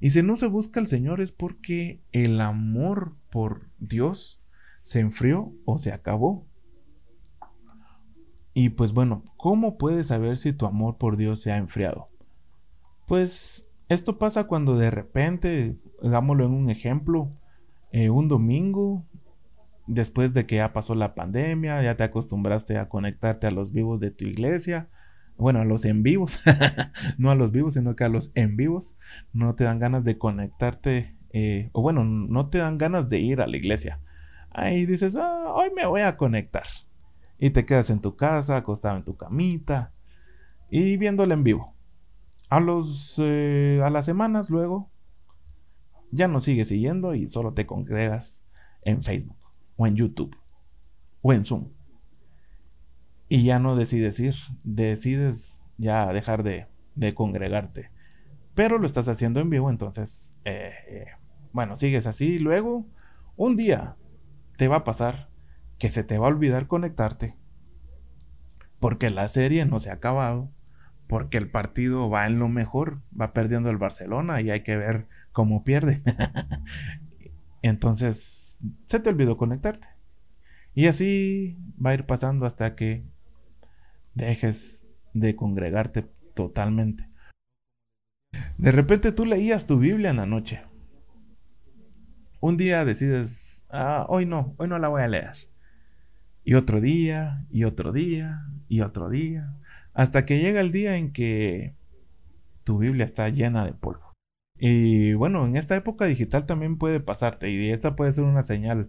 Y 0.00 0.10
si 0.10 0.22
no 0.22 0.36
se 0.36 0.48
busca 0.48 0.80
al 0.80 0.86
Señor 0.86 1.20
es 1.20 1.32
porque 1.32 2.00
el 2.12 2.40
amor 2.40 3.14
por 3.30 3.68
Dios 3.78 4.42
se 4.82 5.00
enfrió 5.00 5.52
o 5.64 5.78
se 5.78 5.92
acabó. 5.92 6.46
Y 8.52 8.70
pues 8.70 8.92
bueno, 8.92 9.24
¿cómo 9.36 9.78
puedes 9.78 10.08
saber 10.08 10.36
si 10.36 10.52
tu 10.52 10.66
amor 10.66 10.98
por 10.98 11.16
Dios 11.16 11.40
se 11.40 11.52
ha 11.52 11.56
enfriado? 11.56 12.08
Pues 13.06 13.66
esto 13.88 14.18
pasa 14.18 14.44
cuando 14.44 14.76
de 14.76 14.90
repente, 14.90 15.76
hagámoslo 16.02 16.46
en 16.46 16.52
un 16.52 16.70
ejemplo, 16.70 17.30
eh, 17.92 18.10
un 18.10 18.28
domingo 18.28 19.04
después 19.86 20.32
de 20.32 20.46
que 20.46 20.56
ya 20.56 20.72
pasó 20.72 20.94
la 20.94 21.14
pandemia, 21.14 21.82
ya 21.82 21.96
te 21.96 22.04
acostumbraste 22.04 22.78
a 22.78 22.88
conectarte 22.88 23.46
a 23.46 23.50
los 23.50 23.72
vivos 23.72 24.00
de 24.00 24.10
tu 24.10 24.24
iglesia, 24.24 24.88
bueno, 25.36 25.60
a 25.60 25.64
los 25.64 25.84
en 25.84 26.02
vivos, 26.02 26.38
no 27.18 27.30
a 27.30 27.34
los 27.34 27.52
vivos, 27.52 27.74
sino 27.74 27.96
que 27.96 28.04
a 28.04 28.08
los 28.08 28.30
en 28.34 28.56
vivos, 28.56 28.96
no 29.32 29.54
te 29.54 29.64
dan 29.64 29.78
ganas 29.78 30.04
de 30.04 30.16
conectarte, 30.16 31.16
eh, 31.32 31.70
o 31.72 31.82
bueno, 31.82 32.04
no 32.04 32.48
te 32.48 32.58
dan 32.58 32.78
ganas 32.78 33.08
de 33.08 33.18
ir 33.18 33.40
a 33.40 33.46
la 33.46 33.56
iglesia. 33.56 34.00
Ahí 34.50 34.86
dices, 34.86 35.16
ah, 35.16 35.52
hoy 35.52 35.70
me 35.74 35.84
voy 35.84 36.02
a 36.02 36.16
conectar. 36.16 36.66
Y 37.38 37.50
te 37.50 37.66
quedas 37.66 37.90
en 37.90 38.00
tu 38.00 38.14
casa, 38.16 38.56
acostado 38.56 38.96
en 38.96 39.04
tu 39.04 39.16
camita, 39.16 39.92
y 40.70 40.96
viéndolo 40.96 41.34
en 41.34 41.42
vivo. 41.42 41.74
A 42.48 42.60
los, 42.60 43.20
eh, 43.22 43.80
a 43.84 43.90
las 43.90 44.04
semanas 44.06 44.50
luego, 44.50 44.90
ya 46.12 46.28
no 46.28 46.38
sigues 46.38 46.68
siguiendo 46.68 47.14
y 47.16 47.26
solo 47.26 47.54
te 47.54 47.66
congregas 47.66 48.44
en 48.82 49.02
Facebook 49.02 49.43
o 49.76 49.86
en 49.86 49.96
YouTube 49.96 50.36
o 51.22 51.32
en 51.32 51.44
Zoom. 51.44 51.70
Y 53.28 53.44
ya 53.44 53.58
no 53.58 53.76
decides 53.76 54.20
ir, 54.20 54.34
decides 54.62 55.66
ya 55.78 56.12
dejar 56.12 56.42
de, 56.42 56.66
congregarte. 57.14 57.90
Pero 58.54 58.78
lo 58.78 58.86
estás 58.86 59.08
haciendo 59.08 59.40
en 59.40 59.50
vivo, 59.50 59.70
entonces, 59.70 60.36
eh, 60.44 60.70
eh, 60.88 61.06
bueno, 61.52 61.76
sigues 61.76 62.06
así. 62.06 62.38
Luego, 62.38 62.86
un 63.36 63.56
día 63.56 63.96
te 64.56 64.68
va 64.68 64.76
a 64.76 64.84
pasar 64.84 65.28
que 65.78 65.88
se 65.88 66.04
te 66.04 66.18
va 66.18 66.26
a 66.26 66.30
olvidar 66.30 66.66
conectarte. 66.66 67.36
Porque 68.78 69.10
la 69.10 69.28
serie 69.28 69.64
no 69.64 69.80
se 69.80 69.90
ha 69.90 69.94
acabado. 69.94 70.50
Porque 71.08 71.38
el 71.38 71.50
partido 71.50 72.08
va 72.10 72.26
en 72.26 72.38
lo 72.38 72.48
mejor. 72.48 73.00
Va 73.18 73.32
perdiendo 73.32 73.70
el 73.70 73.78
Barcelona 73.78 74.40
y 74.40 74.50
hay 74.50 74.62
que 74.62 74.76
ver 74.76 75.08
cómo 75.32 75.64
pierde. 75.64 76.02
Entonces, 77.64 78.62
se 78.84 79.00
te 79.00 79.08
olvidó 79.08 79.38
conectarte. 79.38 79.88
Y 80.74 80.86
así 80.86 81.56
va 81.82 81.90
a 81.90 81.94
ir 81.94 82.04
pasando 82.04 82.44
hasta 82.44 82.74
que 82.76 83.06
dejes 84.12 84.86
de 85.14 85.34
congregarte 85.34 86.02
totalmente. 86.34 87.08
De 88.58 88.70
repente 88.70 89.12
tú 89.12 89.24
leías 89.24 89.66
tu 89.66 89.78
Biblia 89.78 90.10
en 90.10 90.18
la 90.18 90.26
noche. 90.26 90.60
Un 92.38 92.58
día 92.58 92.84
decides, 92.84 93.64
ah, 93.70 94.04
hoy 94.10 94.26
no, 94.26 94.54
hoy 94.58 94.68
no 94.68 94.78
la 94.78 94.88
voy 94.88 95.00
a 95.00 95.08
leer. 95.08 95.48
Y 96.44 96.52
otro 96.52 96.82
día, 96.82 97.46
y 97.48 97.64
otro 97.64 97.92
día, 97.92 98.42
y 98.68 98.82
otro 98.82 99.08
día, 99.08 99.56
hasta 99.94 100.26
que 100.26 100.38
llega 100.38 100.60
el 100.60 100.70
día 100.70 100.98
en 100.98 101.14
que 101.14 101.74
tu 102.62 102.76
Biblia 102.76 103.06
está 103.06 103.30
llena 103.30 103.64
de 103.64 103.72
polvo. 103.72 104.03
Y 104.58 105.14
bueno, 105.14 105.46
en 105.46 105.56
esta 105.56 105.74
época 105.76 106.06
digital 106.06 106.46
también 106.46 106.78
puede 106.78 107.00
pasarte, 107.00 107.50
y 107.50 107.70
esta 107.70 107.96
puede 107.96 108.12
ser 108.12 108.24
una 108.24 108.42
señal, 108.42 108.88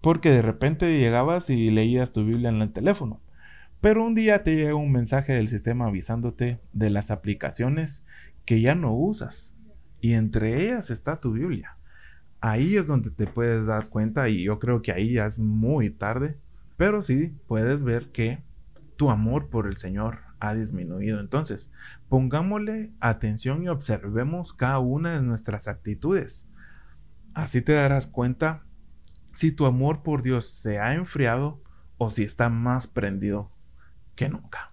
porque 0.00 0.30
de 0.30 0.42
repente 0.42 0.98
llegabas 0.98 1.50
y 1.50 1.70
leías 1.70 2.12
tu 2.12 2.24
Biblia 2.24 2.48
en 2.50 2.62
el 2.62 2.72
teléfono. 2.72 3.20
Pero 3.80 4.04
un 4.04 4.14
día 4.14 4.42
te 4.42 4.56
llega 4.56 4.74
un 4.74 4.90
mensaje 4.90 5.32
del 5.32 5.48
sistema 5.48 5.86
avisándote 5.86 6.58
de 6.72 6.90
las 6.90 7.10
aplicaciones 7.10 8.04
que 8.44 8.60
ya 8.60 8.74
no 8.74 8.94
usas. 8.94 9.54
Y 10.00 10.14
entre 10.14 10.62
ellas 10.64 10.90
está 10.90 11.20
tu 11.20 11.32
Biblia. 11.32 11.76
Ahí 12.40 12.76
es 12.76 12.86
donde 12.86 13.10
te 13.10 13.26
puedes 13.26 13.66
dar 13.66 13.88
cuenta 13.88 14.28
y 14.28 14.44
yo 14.44 14.58
creo 14.58 14.82
que 14.82 14.92
ahí 14.92 15.14
ya 15.14 15.26
es 15.26 15.38
muy 15.38 15.90
tarde. 15.90 16.36
Pero 16.76 17.02
sí 17.02 17.32
puedes 17.46 17.84
ver 17.84 18.10
que 18.12 18.38
tu 18.96 19.10
amor 19.10 19.48
por 19.48 19.66
el 19.66 19.76
Señor 19.76 20.18
ha 20.40 20.54
disminuido. 20.54 21.20
Entonces, 21.20 21.70
pongámosle 22.08 22.92
atención 23.00 23.62
y 23.62 23.68
observemos 23.68 24.52
cada 24.52 24.78
una 24.78 25.14
de 25.14 25.22
nuestras 25.22 25.68
actitudes. 25.68 26.48
Así 27.34 27.62
te 27.62 27.72
darás 27.72 28.06
cuenta 28.06 28.64
si 29.34 29.52
tu 29.52 29.66
amor 29.66 30.02
por 30.02 30.22
Dios 30.22 30.48
se 30.48 30.78
ha 30.78 30.94
enfriado 30.94 31.62
o 31.98 32.10
si 32.10 32.22
está 32.22 32.48
más 32.48 32.86
prendido 32.86 33.50
que 34.14 34.28
nunca. 34.28 34.72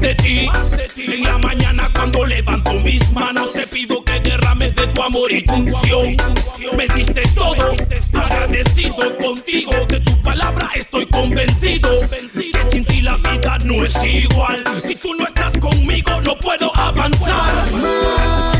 de 0.00 0.14
ti. 0.14 0.48
En 0.96 1.22
la 1.22 1.38
mañana 1.38 1.90
cuando 1.94 2.24
levanto 2.24 2.72
mis 2.74 3.10
manos 3.12 3.52
te 3.52 3.66
pido 3.66 4.02
que 4.04 4.20
derrames 4.20 4.74
de 4.74 4.86
tu 4.88 5.02
amor 5.02 5.32
y 5.32 5.42
tu 5.42 5.54
unción. 5.54 6.16
Me 6.76 6.86
diste 6.88 7.22
todo, 7.34 7.74
agradecido 8.12 9.16
contigo. 9.16 9.72
De 9.88 10.00
tu 10.00 10.22
palabra 10.22 10.70
estoy 10.74 11.06
convencido. 11.06 11.88
Que 12.08 12.70
sin 12.70 12.84
ti 12.84 13.00
la 13.00 13.16
vida 13.16 13.58
no 13.64 13.84
es 13.84 13.96
igual. 14.04 14.64
Si 14.86 14.94
tú 14.96 15.14
no 15.14 15.26
estás 15.26 15.56
conmigo 15.58 16.20
no 16.22 16.36
puedo 16.38 16.74
avanzar. 16.76 18.55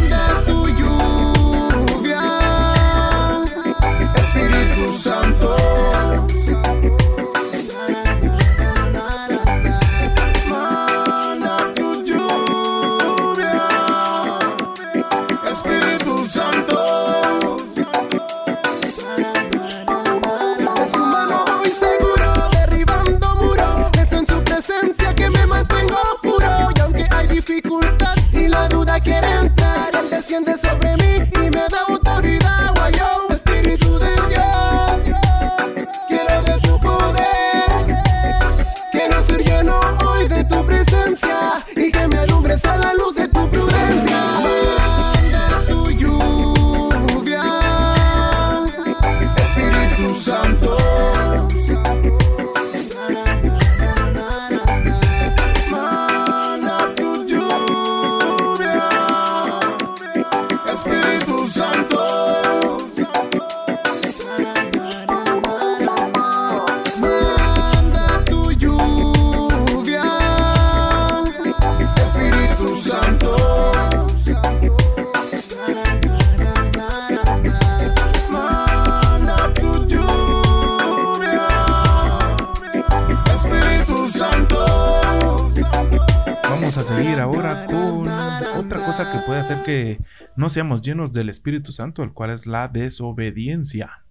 Seamos 90.49 90.83
llenos 90.83 91.13
del 91.13 91.29
Espíritu 91.29 91.73
Santo, 91.73 92.03
el 92.03 92.13
cual 92.13 92.31
es 92.31 92.47
la 92.47 92.69
desobediencia. 92.69 94.03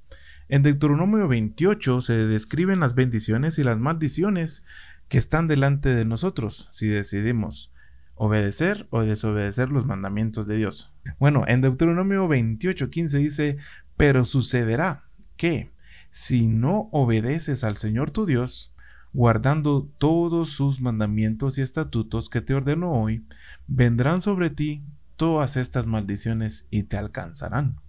En 0.48 0.64
Deuteronomio 0.64 1.28
28 1.28 2.02
se 2.02 2.14
describen 2.28 2.80
las 2.80 2.96
bendiciones 2.96 3.58
y 3.58 3.64
las 3.64 3.80
maldiciones 3.80 4.66
que 5.08 5.18
están 5.18 5.48
delante 5.48 5.90
de 5.90 6.06
nosotros 6.06 6.68
si 6.72 6.88
decidimos 6.88 7.74
obedecer 8.16 8.88
o 8.92 9.02
desobedecer 9.02 9.70
los 9.70 9.86
mandamientos 9.86 10.48
de 10.48 10.58
Dios. 10.58 10.94
Bueno, 11.20 11.44
en 11.48 11.62
Deuteronomio 11.62 12.28
28:15 12.28 13.18
dice, 13.18 13.58
pero 13.98 14.26
sucederá 14.26 15.04
que 15.38 15.72
si 16.12 16.48
no 16.48 16.90
obedeces 16.92 17.64
al 17.64 17.76
Señor 17.76 18.12
tu 18.12 18.26
Dios, 18.26 18.74
guardando 19.14 19.90
todos 19.98 20.50
sus 20.50 20.80
mandamientos 20.80 21.58
y 21.58 21.62
estatutos 21.62 22.30
que 22.30 22.42
te 22.42 22.54
ordeno 22.54 22.92
hoy, 22.92 23.26
vendrán 23.68 24.22
sobre 24.22 24.50
ti 24.50 24.84
todas 25.16 25.58
estas 25.58 25.88
maldiciones 25.88 26.68
y 26.70 26.84
te 26.84 26.98
alcanzarán. 26.98 27.80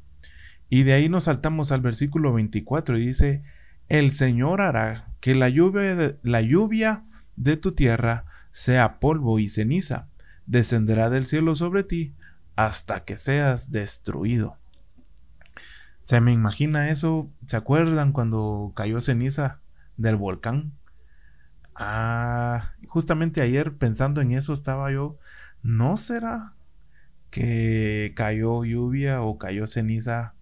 Y 0.69 0.83
de 0.83 0.95
ahí 0.95 1.09
nos 1.09 1.25
saltamos 1.25 1.73
al 1.73 1.81
versículo 1.81 2.33
24 2.33 2.99
y 2.99 3.07
dice, 3.07 3.43
el 3.89 4.13
Señor 4.13 4.61
hará 4.61 5.09
que 5.21 5.35
la 5.35 5.49
lluvia 5.49 5.95
de, 5.95 6.19
la 6.23 6.41
lluvia 6.41 7.05
de 7.37 7.57
tu 7.57 7.73
tierra 7.73 8.25
sea 8.51 8.99
polvo 8.99 9.39
y 9.39 9.49
ceniza, 9.49 10.09
descenderá 10.47 11.11
del 11.11 11.27
cielo 11.27 11.55
sobre 11.55 11.85
ti 11.85 12.15
hasta 12.57 13.05
que 13.05 13.17
seas 13.17 13.71
destruido. 13.71 14.57
Se 16.03 16.21
me 16.21 16.33
imagina 16.33 16.89
eso, 16.89 17.31
¿se 17.47 17.57
acuerdan 17.57 18.13
cuando 18.13 18.73
cayó 18.75 19.01
ceniza 19.01 19.61
del 19.97 20.17
volcán? 20.17 20.73
Ah, 21.75 22.73
justamente 22.89 23.43
ayer 23.43 23.77
pensando 23.77 24.21
en 24.21 24.33
eso 24.33 24.53
estaba 24.53 24.91
yo, 24.91 25.19
¿no 25.63 25.97
será 25.97 26.56
que 27.31 28.13
cayó 28.17 28.65
lluvia 28.65 29.23
o 29.23 29.39
cayó 29.39 29.67
ceniza 29.67 30.35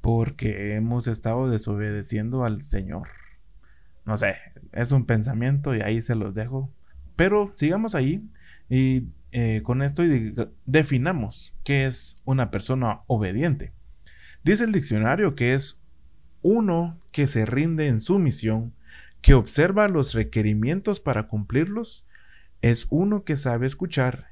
porque 0.00 0.74
hemos 0.74 1.06
estado 1.06 1.48
desobedeciendo 1.48 2.44
al 2.44 2.62
Señor. 2.62 3.08
No 4.04 4.16
sé, 4.16 4.34
es 4.72 4.92
un 4.92 5.06
pensamiento 5.06 5.74
y 5.74 5.80
ahí 5.80 6.02
se 6.02 6.14
los 6.14 6.34
dejo. 6.34 6.70
Pero 7.16 7.52
sigamos 7.54 7.94
ahí 7.94 8.28
y 8.68 9.06
eh, 9.30 9.62
con 9.62 9.80
esto 9.80 10.02
definamos 10.66 11.54
qué 11.64 11.86
es 11.86 12.20
una 12.24 12.50
persona 12.50 13.00
obediente. 13.06 13.72
Dice 14.44 14.64
el 14.64 14.72
diccionario 14.72 15.34
que 15.34 15.54
es 15.54 15.80
uno 16.42 16.98
que 17.12 17.26
se 17.26 17.46
rinde 17.46 17.86
en 17.86 18.00
su 18.00 18.18
misión, 18.18 18.74
que 19.20 19.34
observa 19.34 19.86
los 19.88 20.14
requerimientos 20.14 20.98
para 20.98 21.28
cumplirlos, 21.28 22.04
es 22.60 22.88
uno 22.90 23.22
que 23.22 23.36
sabe 23.36 23.66
escuchar 23.66 24.31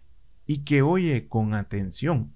y 0.50 0.64
que 0.64 0.82
oye 0.82 1.28
con 1.28 1.54
atención. 1.54 2.32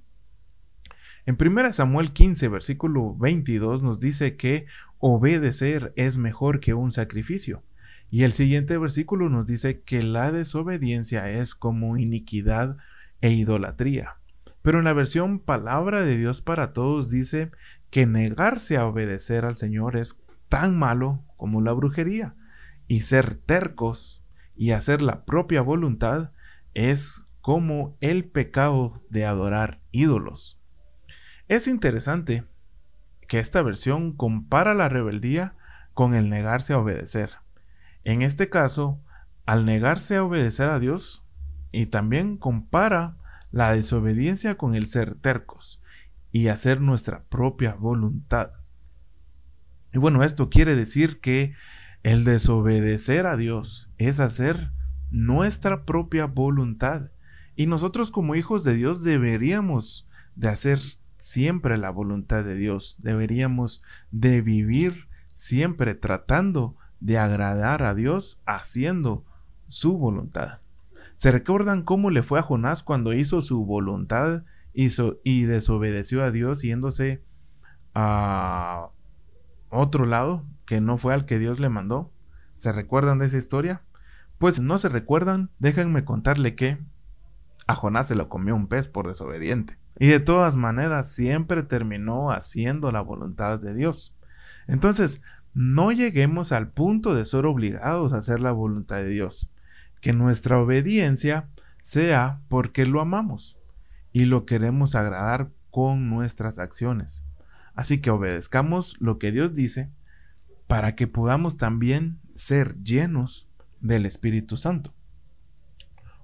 En 1.27 1.37
1 1.37 1.73
Samuel 1.73 2.13
15, 2.13 2.47
versículo 2.47 3.17
22 3.17 3.83
nos 3.83 3.99
dice 3.99 4.37
que 4.37 4.67
obedecer 5.01 5.93
es 5.97 6.17
mejor 6.17 6.61
que 6.61 6.75
un 6.75 6.93
sacrificio. 6.93 7.65
Y 8.11 8.23
el 8.23 8.31
siguiente 8.31 8.79
versículo 8.79 9.31
nos 9.31 9.49
dice 9.49 9.81
que 9.81 10.05
la 10.05 10.31
desobediencia 10.31 11.29
es 11.29 11.57
como 11.57 11.97
iniquidad 11.97 12.77
e 13.21 13.33
idolatría. 13.33 14.19
Pero 14.63 14.79
en 14.79 14.85
la 14.85 14.93
versión 14.93 15.41
Palabra 15.41 16.05
de 16.05 16.17
Dios 16.17 16.41
para 16.41 16.73
Todos 16.73 17.11
dice 17.11 17.51
que 17.91 18.07
negarse 18.07 18.77
a 18.77 18.87
obedecer 18.87 19.45
al 19.45 19.57
Señor 19.57 19.97
es 19.97 20.21
tan 20.49 20.79
malo 20.79 21.25
como 21.37 21.61
la 21.61 21.73
brujería. 21.73 22.37
Y 22.87 23.01
ser 23.01 23.35
tercos 23.35 24.23
y 24.55 24.71
hacer 24.71 25.03
la 25.03 25.25
propia 25.25 25.63
voluntad 25.63 26.31
es 26.75 27.24
como 27.45 27.95
el 28.01 28.25
pecado 28.25 29.03
de 29.11 29.27
adorar 29.27 29.83
ídolos. 29.93 30.59
Es 31.47 31.69
interesante 31.69 32.45
que 33.29 33.39
esta 33.39 33.61
versión 33.61 34.15
compara 34.17 34.73
la 34.73 34.89
rebeldía 34.89 35.55
con 35.93 36.15
el 36.15 36.31
negarse 36.31 36.73
a 36.73 36.79
obedecer. 36.79 37.33
En 38.03 38.23
este 38.23 38.49
caso, 38.49 38.99
al 39.45 39.67
negarse 39.67 40.17
a 40.17 40.25
obedecer 40.25 40.71
a 40.71 40.79
Dios, 40.79 41.27
y 41.71 41.85
también 41.85 42.39
compara 42.39 43.19
la 43.51 43.75
desobediencia 43.75 44.57
con 44.57 44.75
el 44.75 44.87
ser 44.87 45.15
tercos 45.15 45.83
y 46.33 46.49
hacer 46.49 46.81
nuestra 46.81 47.25
propia 47.25 47.75
voluntad. 47.75 48.53
Y 49.93 49.99
bueno, 49.99 50.25
esto 50.25 50.49
quiere 50.49 50.75
decir 50.75 51.21
que 51.21 51.53
el 52.05 52.25
desobedecer 52.25 53.27
a 53.27 53.37
Dios 53.37 53.93
es 53.99 54.19
hacer 54.19 54.71
nuestra 55.11 55.85
propia 55.85 56.25
voluntad. 56.25 57.11
Y 57.57 57.67
nosotros 57.67 58.11
como 58.11 58.35
hijos 58.35 58.65
de 58.65 58.75
Dios 58.75 59.03
deberíamos 59.03 60.09
de 60.35 60.49
hacer 60.49 60.81
siempre 61.19 61.79
la 61.79 61.91
voluntad 61.91 62.45
de 62.45 62.55
Dios. 62.55 62.97
Deberíamos 62.99 63.83
de 64.11 64.41
vivir 64.43 65.09
siempre 65.33 65.95
tratando 65.95 66.77
de 67.01 67.19
agradar 67.19 67.83
a 67.83 67.95
Dios 67.95 68.41
haciendo 68.47 69.25
su 69.69 69.99
voluntad. 69.99 70.61
¿Se 71.17 71.31
recuerdan 71.31 71.83
cómo 71.83 72.11
le 72.11 72.23
fue 72.23 72.39
a 72.39 72.43
Jonás 72.43 72.83
cuando 72.83 73.13
hizo 73.13 73.41
su 73.41 73.65
voluntad 73.65 74.43
y 74.73 75.43
desobedeció 75.45 76.25
a 76.25 76.31
Dios 76.31 76.63
yéndose 76.63 77.23
a 77.95 78.89
otro 79.71 80.07
lado 80.07 80.45
que 80.67 80.81
no 80.81 80.99
fue 80.99 81.15
al 81.15 81.25
que 81.25 81.39
Dios 81.39 81.61
le 81.61 81.69
mandó? 81.69 82.11
¿Se 82.57 82.73
recuerdan 82.73 83.19
de 83.19 83.27
esa 83.27 83.39
historia? 83.39 83.83
Pues 84.39 84.61
no 84.61 84.79
se 84.79 84.89
recuerdan, 84.89 85.51
déjenme 85.59 86.05
contarle 86.05 86.55
que 86.55 86.79
a 87.67 87.75
Jonás 87.75 88.09
se 88.09 88.15
lo 88.15 88.29
comió 88.29 88.55
un 88.55 88.67
pez 88.67 88.89
por 88.89 89.09
desobediente. 89.09 89.79
Y 89.99 90.09
de 90.09 90.21
todas 90.21 90.57
maneras 90.57 91.09
siempre 91.09 91.63
terminó 91.63 92.33
haciendo 92.33 92.91
la 92.91 93.01
voluntad 93.01 93.61
de 93.61 93.75
Dios. 93.75 94.15
Entonces, 94.67 95.23
no 95.55 95.93
lleguemos 95.93 96.53
al 96.53 96.69
punto 96.69 97.15
de 97.15 97.25
ser 97.25 97.47
obligados 97.47 98.13
a 98.13 98.19
hacer 98.19 98.41
la 98.41 98.53
voluntad 98.53 98.97
de 98.97 99.09
Dios. 99.09 99.51
Que 100.01 100.13
nuestra 100.13 100.59
obediencia 100.59 101.49
sea 101.81 102.41
porque 102.49 102.87
lo 102.87 103.01
amamos 103.01 103.59
y 104.13 104.25
lo 104.25 104.47
queremos 104.47 104.95
agradar 104.95 105.51
con 105.71 106.09
nuestras 106.09 106.59
acciones. 106.59 107.25
Así 107.75 108.01
que 108.01 108.11
obedezcamos 108.11 108.97
lo 109.01 109.19
que 109.19 109.33
Dios 109.33 109.55
dice 109.55 109.91
para 110.67 110.95
que 110.95 111.07
podamos 111.07 111.57
también 111.57 112.21
ser 112.35 112.81
llenos 112.83 113.49
del 113.81 114.07
Espíritu 114.07 114.57
Santo. 114.57 114.94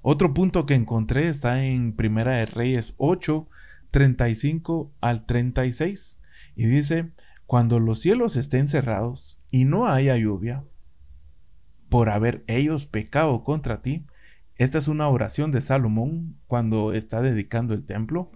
Otro 0.03 0.33
punto 0.33 0.65
que 0.65 0.75
encontré 0.75 1.29
está 1.29 1.65
en 1.65 1.93
Primera 1.93 2.39
de 2.39 2.47
Reyes 2.47 2.95
8, 2.97 3.49
35 3.91 4.93
al 5.01 5.27
36. 5.27 6.21
Y 6.57 6.67
dice, 6.67 7.11
cuando 7.47 7.81
los 7.81 8.01
cielos 8.01 8.37
estén 8.37 8.69
cerrados 8.69 9.41
y 9.51 9.65
no 9.65 9.87
haya 9.87 10.17
lluvia, 10.17 10.65
por 11.89 12.09
haber 12.09 12.45
ellos 12.47 12.87
pecado 12.87 13.45
contra 13.45 13.83
ti, 13.83 14.07
esta 14.57 14.79
es 14.79 14.89
una 14.89 15.09
oración 15.09 15.51
de 15.53 15.61
Salomón 15.61 16.37
cuando 16.47 16.93
está 16.93 17.21
dedicando 17.21 17.75
el 17.75 17.85
templo. 17.85 18.31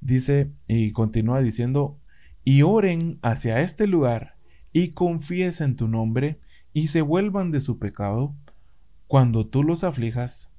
Dice 0.00 0.52
y 0.68 0.92
continúa 0.92 1.40
diciendo, 1.40 1.98
y 2.44 2.62
oren 2.62 3.18
hacia 3.22 3.60
este 3.60 3.86
lugar 3.86 4.36
y 4.72 4.92
confiesen 4.92 5.76
tu 5.76 5.88
nombre 5.88 6.38
y 6.72 6.88
se 6.88 7.02
vuelvan 7.02 7.50
de 7.50 7.60
su 7.60 7.78
pecado. 7.78 8.34
Cuando 9.06 9.46
tú 9.46 9.64
los 9.64 9.84
aflijas, 9.84 10.49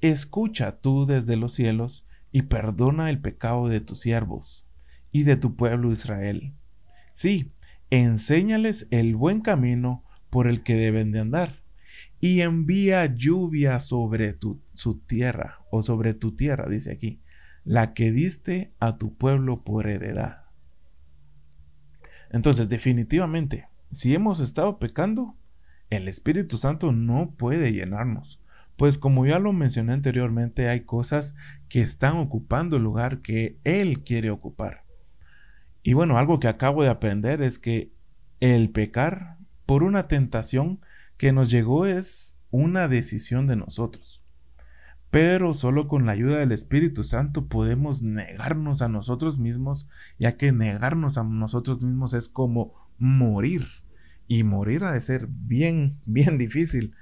escucha 0.00 0.80
tú 0.80 1.06
desde 1.06 1.36
los 1.36 1.52
cielos 1.52 2.06
y 2.32 2.42
perdona 2.42 3.10
el 3.10 3.20
pecado 3.20 3.68
de 3.68 3.80
tus 3.80 4.00
siervos 4.00 4.66
y 5.12 5.22
de 5.24 5.36
tu 5.36 5.56
pueblo 5.56 5.90
Israel. 5.90 6.54
Sí, 7.12 7.52
enséñales 7.90 8.86
el 8.90 9.16
buen 9.16 9.40
camino 9.40 10.04
por 10.30 10.46
el 10.46 10.62
que 10.62 10.74
deben 10.74 11.10
de 11.10 11.20
andar, 11.20 11.62
y 12.20 12.40
envía 12.40 13.06
lluvia 13.06 13.80
sobre 13.80 14.32
tu, 14.32 14.60
su 14.74 14.98
tierra, 14.98 15.60
o 15.70 15.82
sobre 15.82 16.14
tu 16.14 16.34
tierra, 16.34 16.68
dice 16.68 16.92
aquí, 16.92 17.20
la 17.64 17.94
que 17.94 18.12
diste 18.12 18.72
a 18.78 18.98
tu 18.98 19.14
pueblo 19.14 19.62
por 19.62 19.88
heredad. 19.88 20.44
Entonces, 22.30 22.68
definitivamente, 22.68 23.68
si 23.90 24.14
hemos 24.14 24.40
estado 24.40 24.78
pecando, 24.78 25.36
el 25.90 26.08
Espíritu 26.08 26.58
Santo 26.58 26.92
no 26.92 27.30
puede 27.36 27.72
llenarnos. 27.72 28.40
Pues 28.78 28.96
como 28.96 29.26
ya 29.26 29.40
lo 29.40 29.52
mencioné 29.52 29.92
anteriormente, 29.92 30.68
hay 30.68 30.82
cosas 30.82 31.34
que 31.68 31.80
están 31.80 32.16
ocupando 32.18 32.76
el 32.76 32.84
lugar 32.84 33.22
que 33.22 33.58
Él 33.64 34.04
quiere 34.04 34.30
ocupar. 34.30 34.84
Y 35.82 35.94
bueno, 35.94 36.16
algo 36.16 36.38
que 36.38 36.46
acabo 36.46 36.84
de 36.84 36.88
aprender 36.88 37.42
es 37.42 37.58
que 37.58 37.90
el 38.38 38.70
pecar 38.70 39.36
por 39.66 39.82
una 39.82 40.04
tentación 40.04 40.80
que 41.16 41.32
nos 41.32 41.50
llegó 41.50 41.86
es 41.86 42.38
una 42.52 42.86
decisión 42.86 43.48
de 43.48 43.56
nosotros. 43.56 44.22
Pero 45.10 45.54
solo 45.54 45.88
con 45.88 46.06
la 46.06 46.12
ayuda 46.12 46.36
del 46.38 46.52
Espíritu 46.52 47.02
Santo 47.02 47.48
podemos 47.48 48.04
negarnos 48.04 48.80
a 48.80 48.86
nosotros 48.86 49.40
mismos, 49.40 49.88
ya 50.20 50.36
que 50.36 50.52
negarnos 50.52 51.18
a 51.18 51.24
nosotros 51.24 51.82
mismos 51.82 52.14
es 52.14 52.28
como 52.28 52.74
morir. 52.96 53.62
Y 54.28 54.44
morir 54.44 54.84
ha 54.84 54.92
de 54.92 55.00
ser 55.00 55.26
bien, 55.28 55.98
bien 56.06 56.38
difícil 56.38 56.94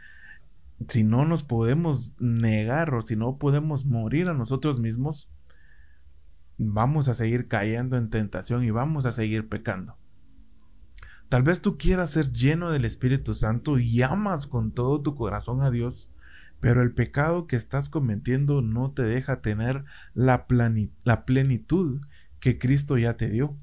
si 0.89 1.05
no 1.05 1.25
nos 1.25 1.43
podemos 1.43 2.15
negar 2.21 2.95
o 2.95 3.03
si 3.03 3.17
no 3.17 3.39
podemos 3.39 3.87
morir 3.87 4.29
a 4.29 4.35
nosotros 4.35 4.81
mismos, 4.81 5.31
vamos 6.59 7.09
a 7.09 7.15
seguir 7.15 7.49
cayendo 7.49 7.97
en 7.97 8.11
tentación 8.11 8.65
y 8.65 8.71
vamos 8.71 9.07
a 9.07 9.13
seguir 9.13 9.49
pecando. 9.49 9.97
Tal 11.29 11.43
vez 11.43 11.61
tú 11.61 11.77
quieras 11.77 12.11
ser 12.11 12.33
lleno 12.33 12.71
del 12.71 12.85
Espíritu 12.85 13.35
Santo 13.35 13.79
y 13.79 14.03
amas 14.03 14.47
con 14.47 14.71
todo 14.71 15.01
tu 15.01 15.17
corazón 15.17 15.63
a 15.63 15.71
Dios, 15.71 16.09
pero 16.61 16.83
el 16.83 16.93
pecado 16.93 17.47
que 17.47 17.57
estás 17.57 17.89
cometiendo 17.89 18.63
no 18.63 18.93
te 18.93 19.03
deja 19.03 19.41
tener 19.41 19.85
la, 20.15 20.47
la 21.05 21.25
plenitud 21.25 22.01
que 22.39 22.59
Cristo 22.59 22.97
ya 22.97 23.17
te 23.17 23.29
dio. 23.29 23.57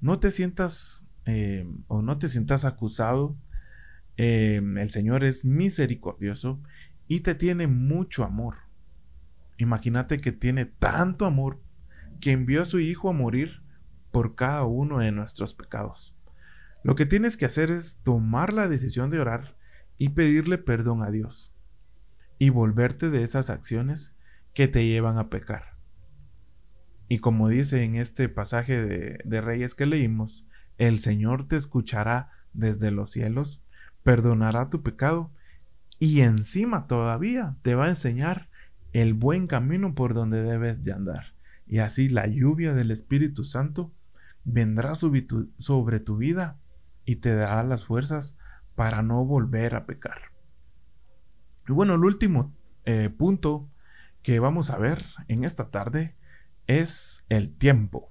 No 0.00 0.20
te 0.20 0.30
sientas 0.30 1.08
eh, 1.26 1.68
o 1.88 2.02
no 2.02 2.18
te 2.18 2.28
sientas 2.28 2.64
acusado. 2.64 3.36
Eh, 4.18 4.56
el 4.56 4.90
Señor 4.90 5.24
es 5.24 5.44
misericordioso 5.44 6.60
y 7.06 7.20
te 7.20 7.34
tiene 7.34 7.68
mucho 7.68 8.24
amor. 8.24 8.56
Imagínate 9.56 10.18
que 10.18 10.32
tiene 10.32 10.66
tanto 10.66 11.24
amor 11.24 11.62
que 12.20 12.32
envió 12.32 12.62
a 12.62 12.66
su 12.66 12.80
Hijo 12.80 13.08
a 13.08 13.12
morir 13.12 13.62
por 14.10 14.34
cada 14.34 14.64
uno 14.64 14.98
de 14.98 15.12
nuestros 15.12 15.54
pecados. 15.54 16.18
Lo 16.82 16.96
que 16.96 17.06
tienes 17.06 17.36
que 17.36 17.46
hacer 17.46 17.70
es 17.70 17.98
tomar 18.02 18.52
la 18.52 18.68
decisión 18.68 19.10
de 19.10 19.20
orar 19.20 19.56
y 19.96 20.10
pedirle 20.10 20.58
perdón 20.58 21.02
a 21.02 21.10
Dios 21.10 21.54
y 22.38 22.50
volverte 22.50 23.10
de 23.10 23.22
esas 23.22 23.50
acciones 23.50 24.16
que 24.52 24.66
te 24.66 24.86
llevan 24.86 25.18
a 25.18 25.30
pecar. 25.30 25.76
Y 27.08 27.18
como 27.18 27.48
dice 27.48 27.84
en 27.84 27.94
este 27.94 28.28
pasaje 28.28 28.80
de, 28.80 29.18
de, 29.24 29.40
Reyes 29.40 29.74
que 29.74 29.86
leímos, 29.86 30.46
el 30.76 30.98
Señor 30.98 31.46
te 31.46 31.56
escuchará 31.56 32.30
desde 32.52 32.90
los 32.90 33.10
cielos, 33.10 33.64
perdonará 34.08 34.70
tu 34.70 34.82
pecado 34.82 35.30
y 35.98 36.20
encima 36.20 36.86
todavía 36.86 37.56
te 37.60 37.74
va 37.74 37.84
a 37.84 37.90
enseñar 37.90 38.48
el 38.94 39.12
buen 39.12 39.46
camino 39.46 39.94
por 39.94 40.14
donde 40.14 40.42
debes 40.42 40.82
de 40.82 40.94
andar. 40.94 41.34
Y 41.66 41.80
así 41.80 42.08
la 42.08 42.26
lluvia 42.26 42.72
del 42.72 42.90
Espíritu 42.90 43.44
Santo 43.44 43.92
vendrá 44.44 44.94
sobre 44.94 46.00
tu 46.00 46.16
vida 46.16 46.56
y 47.04 47.16
te 47.16 47.34
dará 47.34 47.62
las 47.64 47.84
fuerzas 47.84 48.38
para 48.76 49.02
no 49.02 49.26
volver 49.26 49.74
a 49.74 49.84
pecar. 49.84 50.32
Y 51.68 51.72
bueno, 51.74 51.94
el 51.96 52.04
último 52.04 52.56
eh, 52.86 53.10
punto 53.10 53.68
que 54.22 54.38
vamos 54.38 54.70
a 54.70 54.78
ver 54.78 55.04
en 55.26 55.44
esta 55.44 55.70
tarde 55.70 56.16
es 56.66 57.26
el 57.28 57.54
tiempo. 57.54 58.10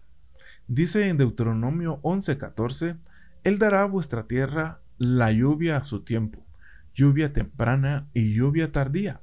Dice 0.67 1.09
en 1.09 1.17
Deuteronomio 1.17 1.99
11:14, 2.03 2.99
Él 3.43 3.57
dará 3.57 3.81
a 3.81 3.85
vuestra 3.85 4.27
tierra 4.27 4.81
la 4.97 5.31
lluvia 5.31 5.77
a 5.77 5.83
su 5.83 6.03
tiempo, 6.03 6.45
lluvia 6.93 7.33
temprana 7.33 8.09
y 8.13 8.33
lluvia 8.33 8.71
tardía, 8.71 9.21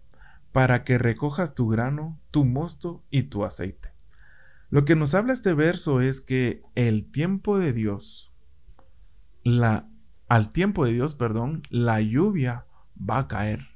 para 0.52 0.84
que 0.84 0.98
recojas 0.98 1.54
tu 1.54 1.68
grano, 1.68 2.20
tu 2.30 2.44
mosto 2.44 3.02
y 3.10 3.24
tu 3.24 3.44
aceite. 3.44 3.92
Lo 4.70 4.84
que 4.84 4.96
nos 4.96 5.14
habla 5.14 5.32
este 5.32 5.54
verso 5.54 6.00
es 6.00 6.20
que 6.20 6.62
el 6.74 7.10
tiempo 7.10 7.58
de 7.58 7.72
Dios, 7.72 8.32
la, 9.42 9.88
al 10.28 10.52
tiempo 10.52 10.84
de 10.84 10.92
Dios, 10.92 11.14
perdón, 11.14 11.62
la 11.70 12.00
lluvia 12.00 12.66
va 12.98 13.18
a 13.18 13.28
caer 13.28 13.74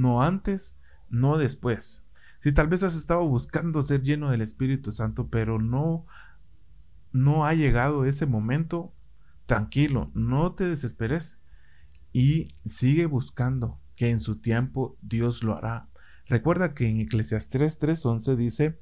no 0.00 0.22
antes, 0.22 0.80
no 1.10 1.36
después. 1.36 2.06
Si 2.42 2.52
tal 2.52 2.68
vez 2.68 2.82
has 2.82 2.96
estado 2.96 3.26
buscando 3.26 3.82
ser 3.82 4.02
lleno 4.02 4.30
del 4.30 4.40
Espíritu 4.40 4.92
Santo, 4.92 5.28
pero 5.28 5.60
no 5.60 6.06
no 7.12 7.44
ha 7.44 7.54
llegado 7.54 8.04
ese 8.04 8.24
momento, 8.24 8.92
tranquilo, 9.50 10.12
no 10.14 10.54
te 10.54 10.68
desesperes 10.68 11.40
y 12.12 12.54
sigue 12.64 13.06
buscando 13.06 13.80
que 13.96 14.10
en 14.10 14.20
su 14.20 14.36
tiempo 14.36 14.96
Dios 15.02 15.42
lo 15.42 15.56
hará. 15.56 15.88
Recuerda 16.26 16.72
que 16.72 16.88
en 16.88 17.00
Eclesiastes 17.00 17.80
3:11 17.80 18.36
dice, 18.36 18.78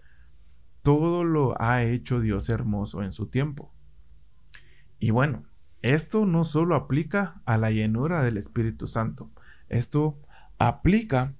todo 0.82 1.24
lo 1.24 1.58
ha 1.58 1.84
hecho 1.84 2.20
Dios 2.20 2.50
hermoso 2.50 3.02
en 3.02 3.12
su 3.12 3.28
tiempo. 3.28 3.72
Y 4.98 5.10
bueno, 5.10 5.46
esto 5.80 6.26
no 6.26 6.44
solo 6.44 6.74
aplica 6.74 7.40
a 7.46 7.56
la 7.56 7.70
llenura 7.70 8.22
del 8.22 8.36
Espíritu 8.36 8.86
Santo, 8.86 9.30
esto 9.70 10.20
aplica 10.58 11.34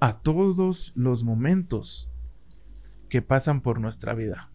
a 0.00 0.14
todos 0.14 0.94
los 0.96 1.22
momentos 1.22 2.10
que 3.10 3.20
pasan 3.20 3.60
por 3.60 3.78
nuestra 3.78 4.14
vida. 4.14 4.50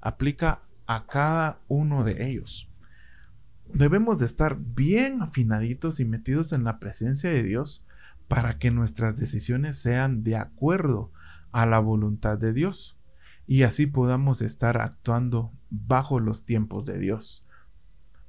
Aplica 0.00 0.62
a 0.88 1.06
cada 1.06 1.60
uno 1.68 2.02
de 2.02 2.28
ellos. 2.28 2.68
Debemos 3.72 4.18
de 4.18 4.26
estar 4.26 4.56
bien 4.58 5.22
afinaditos 5.22 6.00
y 6.00 6.04
metidos 6.04 6.52
en 6.52 6.64
la 6.64 6.78
presencia 6.78 7.30
de 7.30 7.42
Dios 7.42 7.84
para 8.28 8.58
que 8.58 8.70
nuestras 8.70 9.16
decisiones 9.16 9.76
sean 9.76 10.22
de 10.22 10.36
acuerdo 10.36 11.12
a 11.52 11.66
la 11.66 11.78
voluntad 11.78 12.38
de 12.38 12.52
Dios 12.52 12.98
y 13.46 13.62
así 13.62 13.86
podamos 13.86 14.42
estar 14.42 14.80
actuando 14.80 15.52
bajo 15.70 16.20
los 16.20 16.44
tiempos 16.44 16.86
de 16.86 16.98
Dios. 16.98 17.44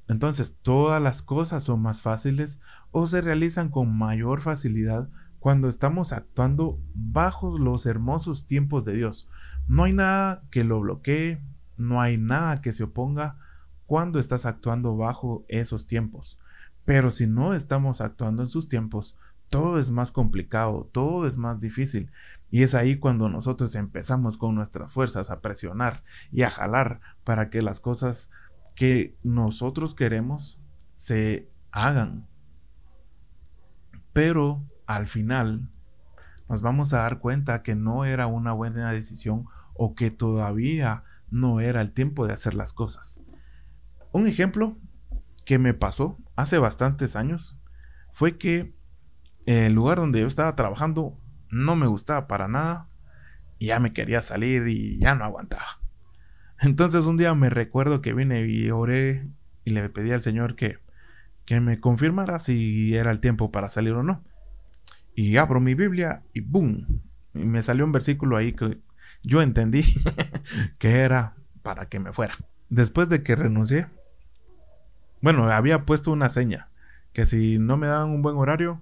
Entonces, 0.07 0.57
todas 0.61 1.01
las 1.01 1.21
cosas 1.21 1.63
son 1.63 1.81
más 1.81 2.01
fáciles 2.01 2.61
o 2.91 3.07
se 3.07 3.21
realizan 3.21 3.69
con 3.69 3.97
mayor 3.97 4.41
facilidad 4.41 5.09
cuando 5.39 5.67
estamos 5.67 6.13
actuando 6.13 6.79
bajo 6.93 7.57
los 7.57 7.85
hermosos 7.85 8.45
tiempos 8.45 8.85
de 8.85 8.93
Dios. 8.93 9.27
No 9.67 9.83
hay 9.83 9.93
nada 9.93 10.43
que 10.49 10.63
lo 10.63 10.79
bloquee, 10.79 11.41
no 11.77 12.01
hay 12.01 12.17
nada 12.17 12.61
que 12.61 12.71
se 12.71 12.83
oponga 12.83 13.37
cuando 13.87 14.19
estás 14.19 14.45
actuando 14.45 14.95
bajo 14.95 15.45
esos 15.47 15.87
tiempos. 15.87 16.37
Pero 16.85 17.09
si 17.09 17.25
no 17.25 17.53
estamos 17.53 18.01
actuando 18.01 18.43
en 18.43 18.49
sus 18.49 18.67
tiempos, 18.67 19.17
todo 19.49 19.79
es 19.79 19.91
más 19.91 20.11
complicado, 20.11 20.89
todo 20.91 21.25
es 21.25 21.37
más 21.37 21.59
difícil. 21.59 22.11
Y 22.51 22.63
es 22.63 22.75
ahí 22.75 22.97
cuando 22.97 23.29
nosotros 23.29 23.75
empezamos 23.75 24.37
con 24.37 24.55
nuestras 24.55 24.93
fuerzas 24.93 25.31
a 25.31 25.41
presionar 25.41 26.03
y 26.31 26.43
a 26.43 26.49
jalar 26.49 27.01
para 27.23 27.49
que 27.49 27.61
las 27.61 27.79
cosas 27.79 28.29
que 28.75 29.15
nosotros 29.23 29.95
queremos 29.95 30.59
se 30.93 31.49
hagan. 31.71 32.27
Pero 34.13 34.63
al 34.85 35.07
final 35.07 35.69
nos 36.49 36.61
vamos 36.61 36.93
a 36.93 36.99
dar 36.99 37.19
cuenta 37.19 37.63
que 37.63 37.75
no 37.75 38.05
era 38.05 38.27
una 38.27 38.53
buena 38.53 38.91
decisión 38.91 39.45
o 39.73 39.93
que 39.93 40.11
todavía 40.11 41.03
no 41.29 41.59
era 41.59 41.81
el 41.81 41.91
tiempo 41.91 42.25
de 42.25 42.33
hacer 42.33 42.53
las 42.53 42.73
cosas. 42.73 43.19
Un 44.17 44.25
ejemplo 44.25 44.75
que 45.45 45.59
me 45.59 45.75
pasó 45.75 46.17
hace 46.35 46.57
bastantes 46.57 47.15
años 47.15 47.61
fue 48.11 48.39
que 48.39 48.73
el 49.45 49.73
lugar 49.73 49.99
donde 49.99 50.21
yo 50.21 50.25
estaba 50.25 50.55
trabajando 50.55 51.21
no 51.51 51.75
me 51.75 51.85
gustaba 51.85 52.25
para 52.25 52.47
nada 52.47 52.89
y 53.59 53.67
ya 53.67 53.79
me 53.79 53.93
quería 53.93 54.21
salir 54.21 54.67
y 54.69 54.97
ya 54.99 55.13
no 55.13 55.23
aguantaba. 55.23 55.81
Entonces 56.59 57.05
un 57.05 57.17
día 57.17 57.35
me 57.35 57.51
recuerdo 57.51 58.01
que 58.01 58.13
vine 58.13 58.47
y 58.47 58.71
oré 58.71 59.29
y 59.65 59.69
le 59.69 59.87
pedí 59.87 60.09
al 60.09 60.23
Señor 60.23 60.55
que, 60.55 60.79
que 61.45 61.59
me 61.59 61.79
confirmara 61.79 62.39
si 62.39 62.95
era 62.95 63.11
el 63.11 63.19
tiempo 63.19 63.51
para 63.51 63.69
salir 63.69 63.93
o 63.93 64.01
no. 64.01 64.23
Y 65.13 65.37
abro 65.37 65.59
mi 65.59 65.75
Biblia 65.75 66.23
y 66.33 66.39
¡boom! 66.39 67.03
Y 67.35 67.45
me 67.45 67.61
salió 67.61 67.85
un 67.85 67.91
versículo 67.91 68.35
ahí 68.35 68.53
que 68.53 68.81
yo 69.21 69.43
entendí 69.43 69.85
que 70.79 71.01
era 71.01 71.35
para 71.61 71.87
que 71.87 71.99
me 71.99 72.13
fuera. 72.13 72.33
Después 72.69 73.09
de 73.09 73.21
que 73.21 73.35
renuncié, 73.35 73.85
bueno, 75.21 75.51
había 75.51 75.85
puesto 75.85 76.11
una 76.11 76.29
seña 76.29 76.69
que 77.13 77.25
si 77.25 77.57
no 77.57 77.77
me 77.77 77.87
daban 77.87 78.09
un 78.09 78.21
buen 78.21 78.37
horario, 78.37 78.79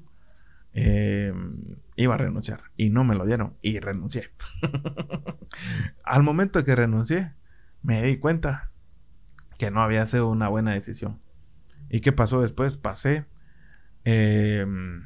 em, 0.74 1.78
iba 1.96 2.16
a 2.16 2.18
renunciar. 2.18 2.64
Y 2.76 2.90
no 2.90 3.04
me 3.04 3.16
lo 3.16 3.26
dieron 3.26 3.56
y 3.62 3.80
renuncié. 3.80 4.30
Al 6.04 6.24
momento 6.24 6.66
que 6.66 6.76
renuncié, 6.76 7.34
me 7.82 8.04
di 8.04 8.18
cuenta 8.18 8.72
que 9.58 9.72
no 9.72 9.82
había 9.82 10.06
sido 10.06 10.30
una 10.30 10.50
buena 10.50 10.74
decisión. 10.74 11.20
¿Y 11.90 12.02
qué 12.02 12.12
pasó 12.12 12.42
después? 12.42 12.78
Pasé, 12.78 13.26
em, 14.04 15.06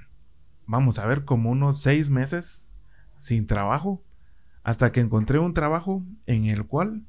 vamos 0.65 0.97
a 0.97 1.05
ver, 1.05 1.25
como 1.25 1.51
unos 1.51 1.79
seis 1.81 2.09
meses 2.09 2.73
sin 3.19 3.45
trabajo, 3.45 4.03
hasta 4.63 4.91
que 4.91 5.01
encontré 5.01 5.39
un 5.39 5.53
trabajo 5.53 6.03
en 6.25 6.45
el 6.45 6.65
cual 6.65 7.03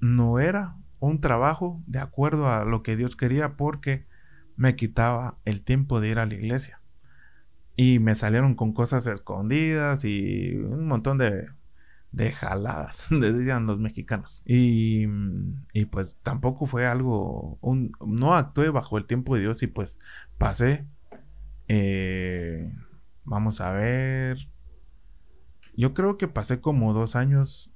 no 0.00 0.40
era 0.40 0.76
un 1.00 1.20
trabajo 1.20 1.82
de 1.86 1.98
acuerdo 1.98 2.48
a 2.48 2.64
lo 2.64 2.82
que 2.82 2.96
Dios 2.96 3.16
quería 3.16 3.56
porque 3.56 4.06
me 4.56 4.76
quitaba 4.76 5.38
el 5.44 5.62
tiempo 5.62 6.00
de 6.00 6.08
ir 6.10 6.18
a 6.18 6.26
la 6.26 6.34
iglesia. 6.34 6.80
Y 7.76 7.98
me 7.98 8.14
salieron 8.14 8.54
con 8.54 8.72
cosas 8.72 9.06
escondidas 9.06 10.04
y 10.04 10.56
un 10.56 10.86
montón 10.86 11.18
de 11.18 11.48
de 12.12 12.32
jaladas, 12.32 13.08
decían 13.10 13.66
los 13.66 13.78
mexicanos. 13.78 14.42
Y, 14.44 15.06
y, 15.72 15.84
pues 15.86 16.20
tampoco 16.20 16.66
fue 16.66 16.86
algo, 16.86 17.58
un, 17.60 17.92
no 18.04 18.34
actué 18.34 18.70
bajo 18.70 18.98
el 18.98 19.06
tiempo 19.06 19.34
de 19.34 19.42
Dios 19.42 19.62
y 19.62 19.66
pues 19.66 19.98
pasé, 20.38 20.86
eh, 21.68 22.72
vamos 23.24 23.60
a 23.60 23.72
ver, 23.72 24.48
yo 25.76 25.94
creo 25.94 26.18
que 26.18 26.28
pasé 26.28 26.60
como 26.60 26.92
dos 26.92 27.16
años 27.16 27.72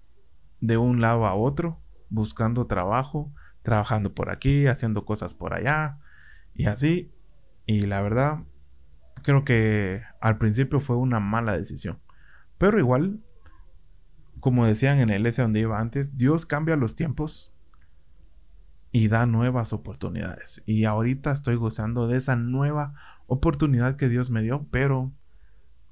de 0.61 0.77
un 0.77 1.01
lado 1.01 1.27
a 1.27 1.35
otro, 1.35 1.81
buscando 2.09 2.67
trabajo, 2.67 3.33
trabajando 3.63 4.15
por 4.15 4.31
aquí, 4.31 4.67
haciendo 4.67 5.05
cosas 5.05 5.35
por 5.35 5.55
allá 5.55 5.99
y 6.55 6.67
así. 6.67 7.13
Y 7.67 7.83
la 7.83 8.03
verdad, 8.03 8.41
creo 9.23 9.45
que 9.45 10.03
al 10.21 10.39
principio 10.39 10.81
fue 10.81 10.97
una 10.97 11.21
mala 11.21 11.57
decisión. 11.57 11.99
Pero 12.59 12.79
igual 12.79 13.21
como 14.45 14.67
decían 14.67 14.99
en 14.99 15.09
el 15.09 15.25
S 15.25 15.41
donde 15.41 15.61
iba 15.61 15.81
antes, 15.81 16.19
Dios 16.19 16.45
cambia 16.45 16.77
los 16.77 16.97
tiempos 16.97 17.55
y 18.93 19.09
da 19.09 19.25
nuevas 19.25 19.73
oportunidades. 19.73 20.63
Y 20.67 20.85
ahorita 20.85 21.33
estoy 21.33 21.57
gozando 21.57 22.09
de 22.09 22.19
esa 22.19 22.37
nueva 22.37 22.93
oportunidad 23.27 23.97
que 23.97 24.11
Dios 24.11 24.31
me 24.31 24.43
dio, 24.43 24.67
pero 24.71 25.15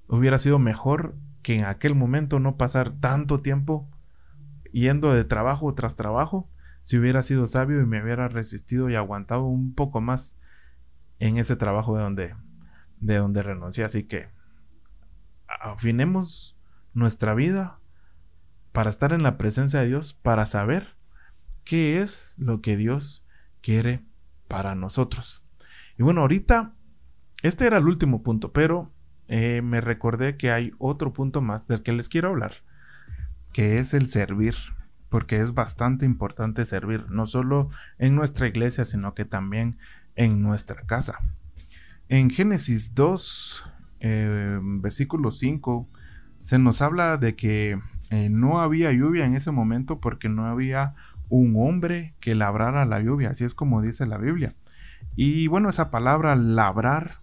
hubiera 0.06 0.36
sido 0.36 0.58
mejor 0.58 1.16
que 1.40 1.60
en 1.60 1.64
aquel 1.64 1.94
momento 1.94 2.40
no 2.40 2.58
pasar 2.58 2.92
tanto 3.00 3.40
tiempo 3.40 3.88
yendo 4.72 5.12
de 5.12 5.24
trabajo 5.24 5.72
tras 5.74 5.96
trabajo, 5.96 6.48
si 6.82 6.98
hubiera 6.98 7.22
sido 7.22 7.46
sabio 7.46 7.80
y 7.80 7.86
me 7.86 8.02
hubiera 8.02 8.28
resistido 8.28 8.90
y 8.90 8.96
aguantado 8.96 9.44
un 9.44 9.74
poco 9.74 10.00
más 10.00 10.36
en 11.18 11.36
ese 11.36 11.56
trabajo 11.56 11.96
de 11.96 12.02
donde, 12.02 12.34
de 13.00 13.16
donde 13.16 13.42
renuncié. 13.42 13.84
Así 13.84 14.04
que 14.04 14.28
afinemos 15.46 16.58
nuestra 16.94 17.34
vida 17.34 17.78
para 18.72 18.90
estar 18.90 19.12
en 19.12 19.22
la 19.22 19.38
presencia 19.38 19.80
de 19.80 19.88
Dios, 19.88 20.14
para 20.14 20.46
saber 20.46 20.96
qué 21.64 22.00
es 22.00 22.34
lo 22.38 22.60
que 22.60 22.76
Dios 22.76 23.24
quiere 23.60 24.04
para 24.48 24.74
nosotros. 24.74 25.44
Y 25.98 26.02
bueno, 26.02 26.22
ahorita, 26.22 26.74
este 27.42 27.66
era 27.66 27.78
el 27.78 27.86
último 27.86 28.22
punto, 28.22 28.52
pero 28.52 28.90
eh, 29.28 29.62
me 29.62 29.80
recordé 29.80 30.36
que 30.36 30.50
hay 30.50 30.72
otro 30.78 31.12
punto 31.12 31.40
más 31.40 31.68
del 31.68 31.82
que 31.82 31.92
les 31.92 32.08
quiero 32.08 32.30
hablar, 32.30 32.54
que 33.52 33.78
es 33.78 33.94
el 33.94 34.06
servir, 34.06 34.54
porque 35.08 35.40
es 35.40 35.54
bastante 35.54 36.06
importante 36.06 36.64
servir, 36.64 37.10
no 37.10 37.26
solo 37.26 37.68
en 37.98 38.14
nuestra 38.14 38.48
iglesia, 38.48 38.84
sino 38.84 39.14
que 39.14 39.24
también 39.24 39.76
en 40.16 40.42
nuestra 40.42 40.82
casa. 40.82 41.18
En 42.08 42.30
Génesis 42.30 42.94
2, 42.94 43.64
eh, 44.00 44.58
versículo 44.62 45.30
5, 45.30 45.88
se 46.40 46.58
nos 46.58 46.82
habla 46.82 47.16
de 47.16 47.36
que 47.36 47.78
eh, 48.10 48.28
no 48.28 48.60
había 48.60 48.92
lluvia 48.92 49.24
en 49.24 49.34
ese 49.34 49.50
momento 49.50 50.00
porque 50.00 50.28
no 50.28 50.46
había 50.46 50.94
un 51.28 51.54
hombre 51.56 52.14
que 52.20 52.34
labrara 52.34 52.84
la 52.84 53.00
lluvia, 53.00 53.30
así 53.30 53.44
es 53.44 53.54
como 53.54 53.80
dice 53.80 54.06
la 54.06 54.18
Biblia. 54.18 54.54
Y 55.16 55.46
bueno, 55.46 55.68
esa 55.68 55.90
palabra 55.90 56.36
labrar, 56.36 57.20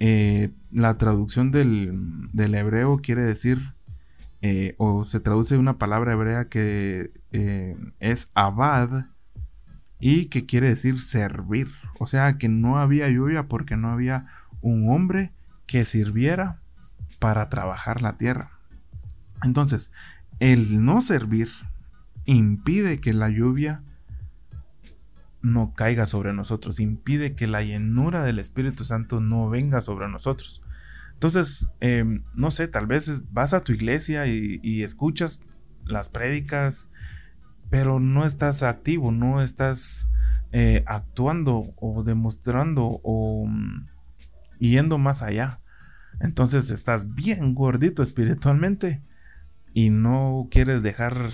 eh, 0.00 0.50
la 0.72 0.98
traducción 0.98 1.52
del, 1.52 2.34
hebreo 2.34 2.98
quiere 2.98 3.22
decir, 3.22 3.74
eh, 4.42 4.74
o 4.78 5.04
se 5.04 5.20
traduce 5.20 5.58
una 5.58 5.78
palabra 5.78 6.12
hebrea 6.12 6.48
que 6.48 7.12
eh, 7.30 7.76
es 7.98 8.30
abad 8.34 9.06
y 9.98 10.26
que 10.26 10.46
quiere 10.46 10.68
decir 10.68 11.00
servir. 11.00 11.68
O 11.98 12.06
sea 12.06 12.38
que 12.38 12.48
no 12.48 12.78
había 12.78 13.08
lluvia 13.08 13.48
porque 13.48 13.76
no 13.76 13.90
había 13.90 14.26
un 14.62 14.90
hombre 14.90 15.32
que 15.66 15.84
sirviera 15.84 16.60
para 17.18 17.48
trabajar 17.50 18.02
la 18.02 18.16
tierra. 18.16 18.50
Entonces, 19.42 19.90
el 20.38 20.84
no 20.84 21.02
servir 21.02 21.50
impide 22.24 23.00
que 23.00 23.12
la 23.12 23.28
lluvia 23.28 23.82
no 25.42 25.74
caiga 25.74 26.06
sobre 26.06 26.32
nosotros, 26.32 26.80
impide 26.80 27.34
que 27.34 27.46
la 27.46 27.62
llenura 27.62 28.24
del 28.24 28.38
Espíritu 28.38 28.84
Santo 28.84 29.20
no 29.20 29.48
venga 29.48 29.80
sobre 29.80 30.08
nosotros. 30.08 30.62
Entonces, 31.20 31.74
em, 31.80 32.24
no 32.32 32.50
sé, 32.50 32.66
tal 32.66 32.86
vez 32.86 33.30
vas 33.30 33.52
a 33.52 33.62
tu 33.62 33.72
iglesia 33.72 34.26
y, 34.26 34.82
escuchas 34.82 35.42
las 35.84 36.08
prédicas, 36.08 36.88
pero 37.68 38.00
no 38.00 38.24
estás 38.24 38.62
activo, 38.62 39.12
no 39.12 39.42
estás 39.42 40.08
eh, 40.50 40.82
actuando 40.86 41.74
o 41.76 42.04
demostrando 42.04 43.02
o 43.02 43.44
mm, 43.46 43.84
yendo 44.60 44.96
más 44.96 45.20
allá. 45.20 45.60
Entonces 46.20 46.70
estás 46.70 47.14
bien 47.14 47.54
gordito 47.54 48.02
espiritualmente 48.02 49.02
y 49.74 49.90
no 49.90 50.48
quieres 50.50 50.82
dejar 50.82 51.32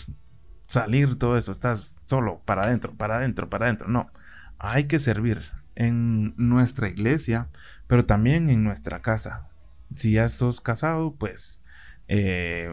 salir 0.67 1.17
todo 1.17 1.37
eso, 1.37 1.53
estás 1.53 2.01
solo 2.07 2.43
para 2.45 2.65
adentro, 2.65 2.93
para 2.97 3.19
adentro, 3.19 3.49
para 3.49 3.67
adentro. 3.67 3.87
No, 3.87 4.11
hay 4.59 4.89
que 4.89 4.99
servir 4.99 5.43
en 5.77 6.35
nuestra 6.37 6.89
iglesia, 6.89 7.51
pero 7.87 8.05
también 8.05 8.49
en 8.49 8.65
nuestra 8.65 9.01
casa. 9.01 9.47
Si 9.95 10.13
ya 10.13 10.29
sos 10.29 10.61
casado, 10.61 11.15
pues 11.15 11.63
eh, 12.09 12.69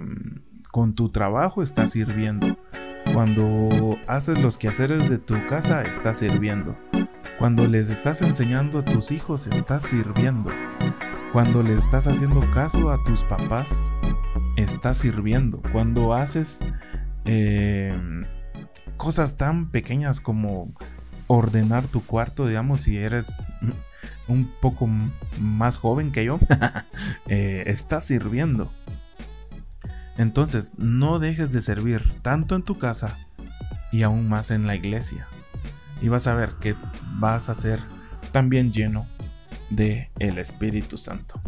con 0.71 0.95
tu 0.95 1.09
trabajo 1.09 1.61
estás 1.63 1.91
sirviendo. 1.91 2.57
Cuando 3.13 3.97
haces 4.07 4.39
los 4.39 4.57
quehaceres 4.57 5.09
de 5.09 5.19
tu 5.19 5.35
casa, 5.47 5.83
estás 5.83 6.17
sirviendo. 6.17 6.75
Cuando 7.37 7.67
les 7.67 7.89
estás 7.89 8.21
enseñando 8.21 8.79
a 8.79 8.85
tus 8.85 9.11
hijos, 9.11 9.47
estás 9.47 9.83
sirviendo. 9.83 10.49
Cuando 11.31 11.63
le 11.63 11.73
estás 11.73 12.07
haciendo 12.07 12.41
caso 12.53 12.91
a 12.91 13.03
tus 13.03 13.23
papás, 13.23 13.91
estás 14.55 14.99
sirviendo. 14.99 15.61
Cuando 15.71 16.13
haces 16.13 16.61
eh, 17.25 17.91
cosas 18.97 19.35
tan 19.35 19.69
pequeñas 19.69 20.19
como 20.19 20.73
ordenar 21.27 21.87
tu 21.87 22.05
cuarto, 22.05 22.47
digamos, 22.47 22.81
si 22.81 22.97
eres 22.97 23.47
un 24.27 24.51
poco 24.61 24.87
más 25.39 25.77
joven 25.77 26.11
que 26.11 26.25
yo, 26.25 26.39
eh, 27.27 27.63
estás 27.67 28.05
sirviendo. 28.05 28.71
Entonces, 30.17 30.71
no 30.77 31.19
dejes 31.19 31.51
de 31.51 31.61
servir 31.61 32.13
tanto 32.21 32.55
en 32.55 32.63
tu 32.63 32.77
casa 32.77 33.17
y 33.91 34.03
aún 34.03 34.29
más 34.29 34.51
en 34.51 34.67
la 34.67 34.75
iglesia. 34.75 35.27
Y 36.01 36.09
vas 36.09 36.27
a 36.27 36.35
ver 36.35 36.51
que 36.59 36.75
vas 37.15 37.49
a 37.49 37.55
ser 37.55 37.79
también 38.31 38.71
lleno 38.71 39.07
de 39.69 40.11
el 40.19 40.37
Espíritu 40.37 40.97
Santo. 40.97 41.41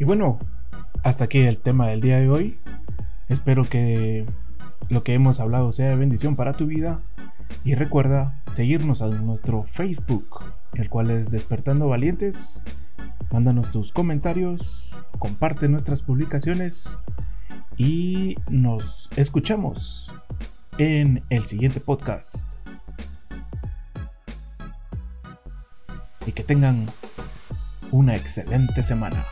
Y 0.00 0.04
bueno, 0.04 0.38
hasta 1.02 1.24
aquí 1.24 1.40
el 1.40 1.58
tema 1.58 1.88
del 1.88 2.00
día 2.00 2.18
de 2.18 2.30
hoy. 2.30 2.58
Espero 3.28 3.64
que 3.64 4.24
lo 4.88 5.04
que 5.04 5.12
hemos 5.12 5.40
hablado 5.40 5.72
sea 5.72 5.88
de 5.88 5.96
bendición 5.96 6.36
para 6.36 6.54
tu 6.54 6.64
vida. 6.64 7.02
Y 7.64 7.74
recuerda 7.74 8.40
seguirnos 8.50 9.02
en 9.02 9.26
nuestro 9.26 9.64
Facebook, 9.64 10.42
el 10.72 10.88
cual 10.88 11.10
es 11.10 11.30
Despertando 11.30 11.86
Valientes. 11.86 12.64
Mándanos 13.30 13.72
tus 13.72 13.92
comentarios, 13.92 14.98
comparte 15.18 15.68
nuestras 15.68 16.00
publicaciones 16.00 17.02
y 17.76 18.36
nos 18.48 19.10
escuchamos 19.16 20.14
en 20.78 21.22
el 21.28 21.44
siguiente 21.44 21.78
podcast. 21.78 22.54
Y 26.24 26.32
que 26.32 26.42
tengan 26.42 26.86
una 27.90 28.16
excelente 28.16 28.82
semana. 28.82 29.22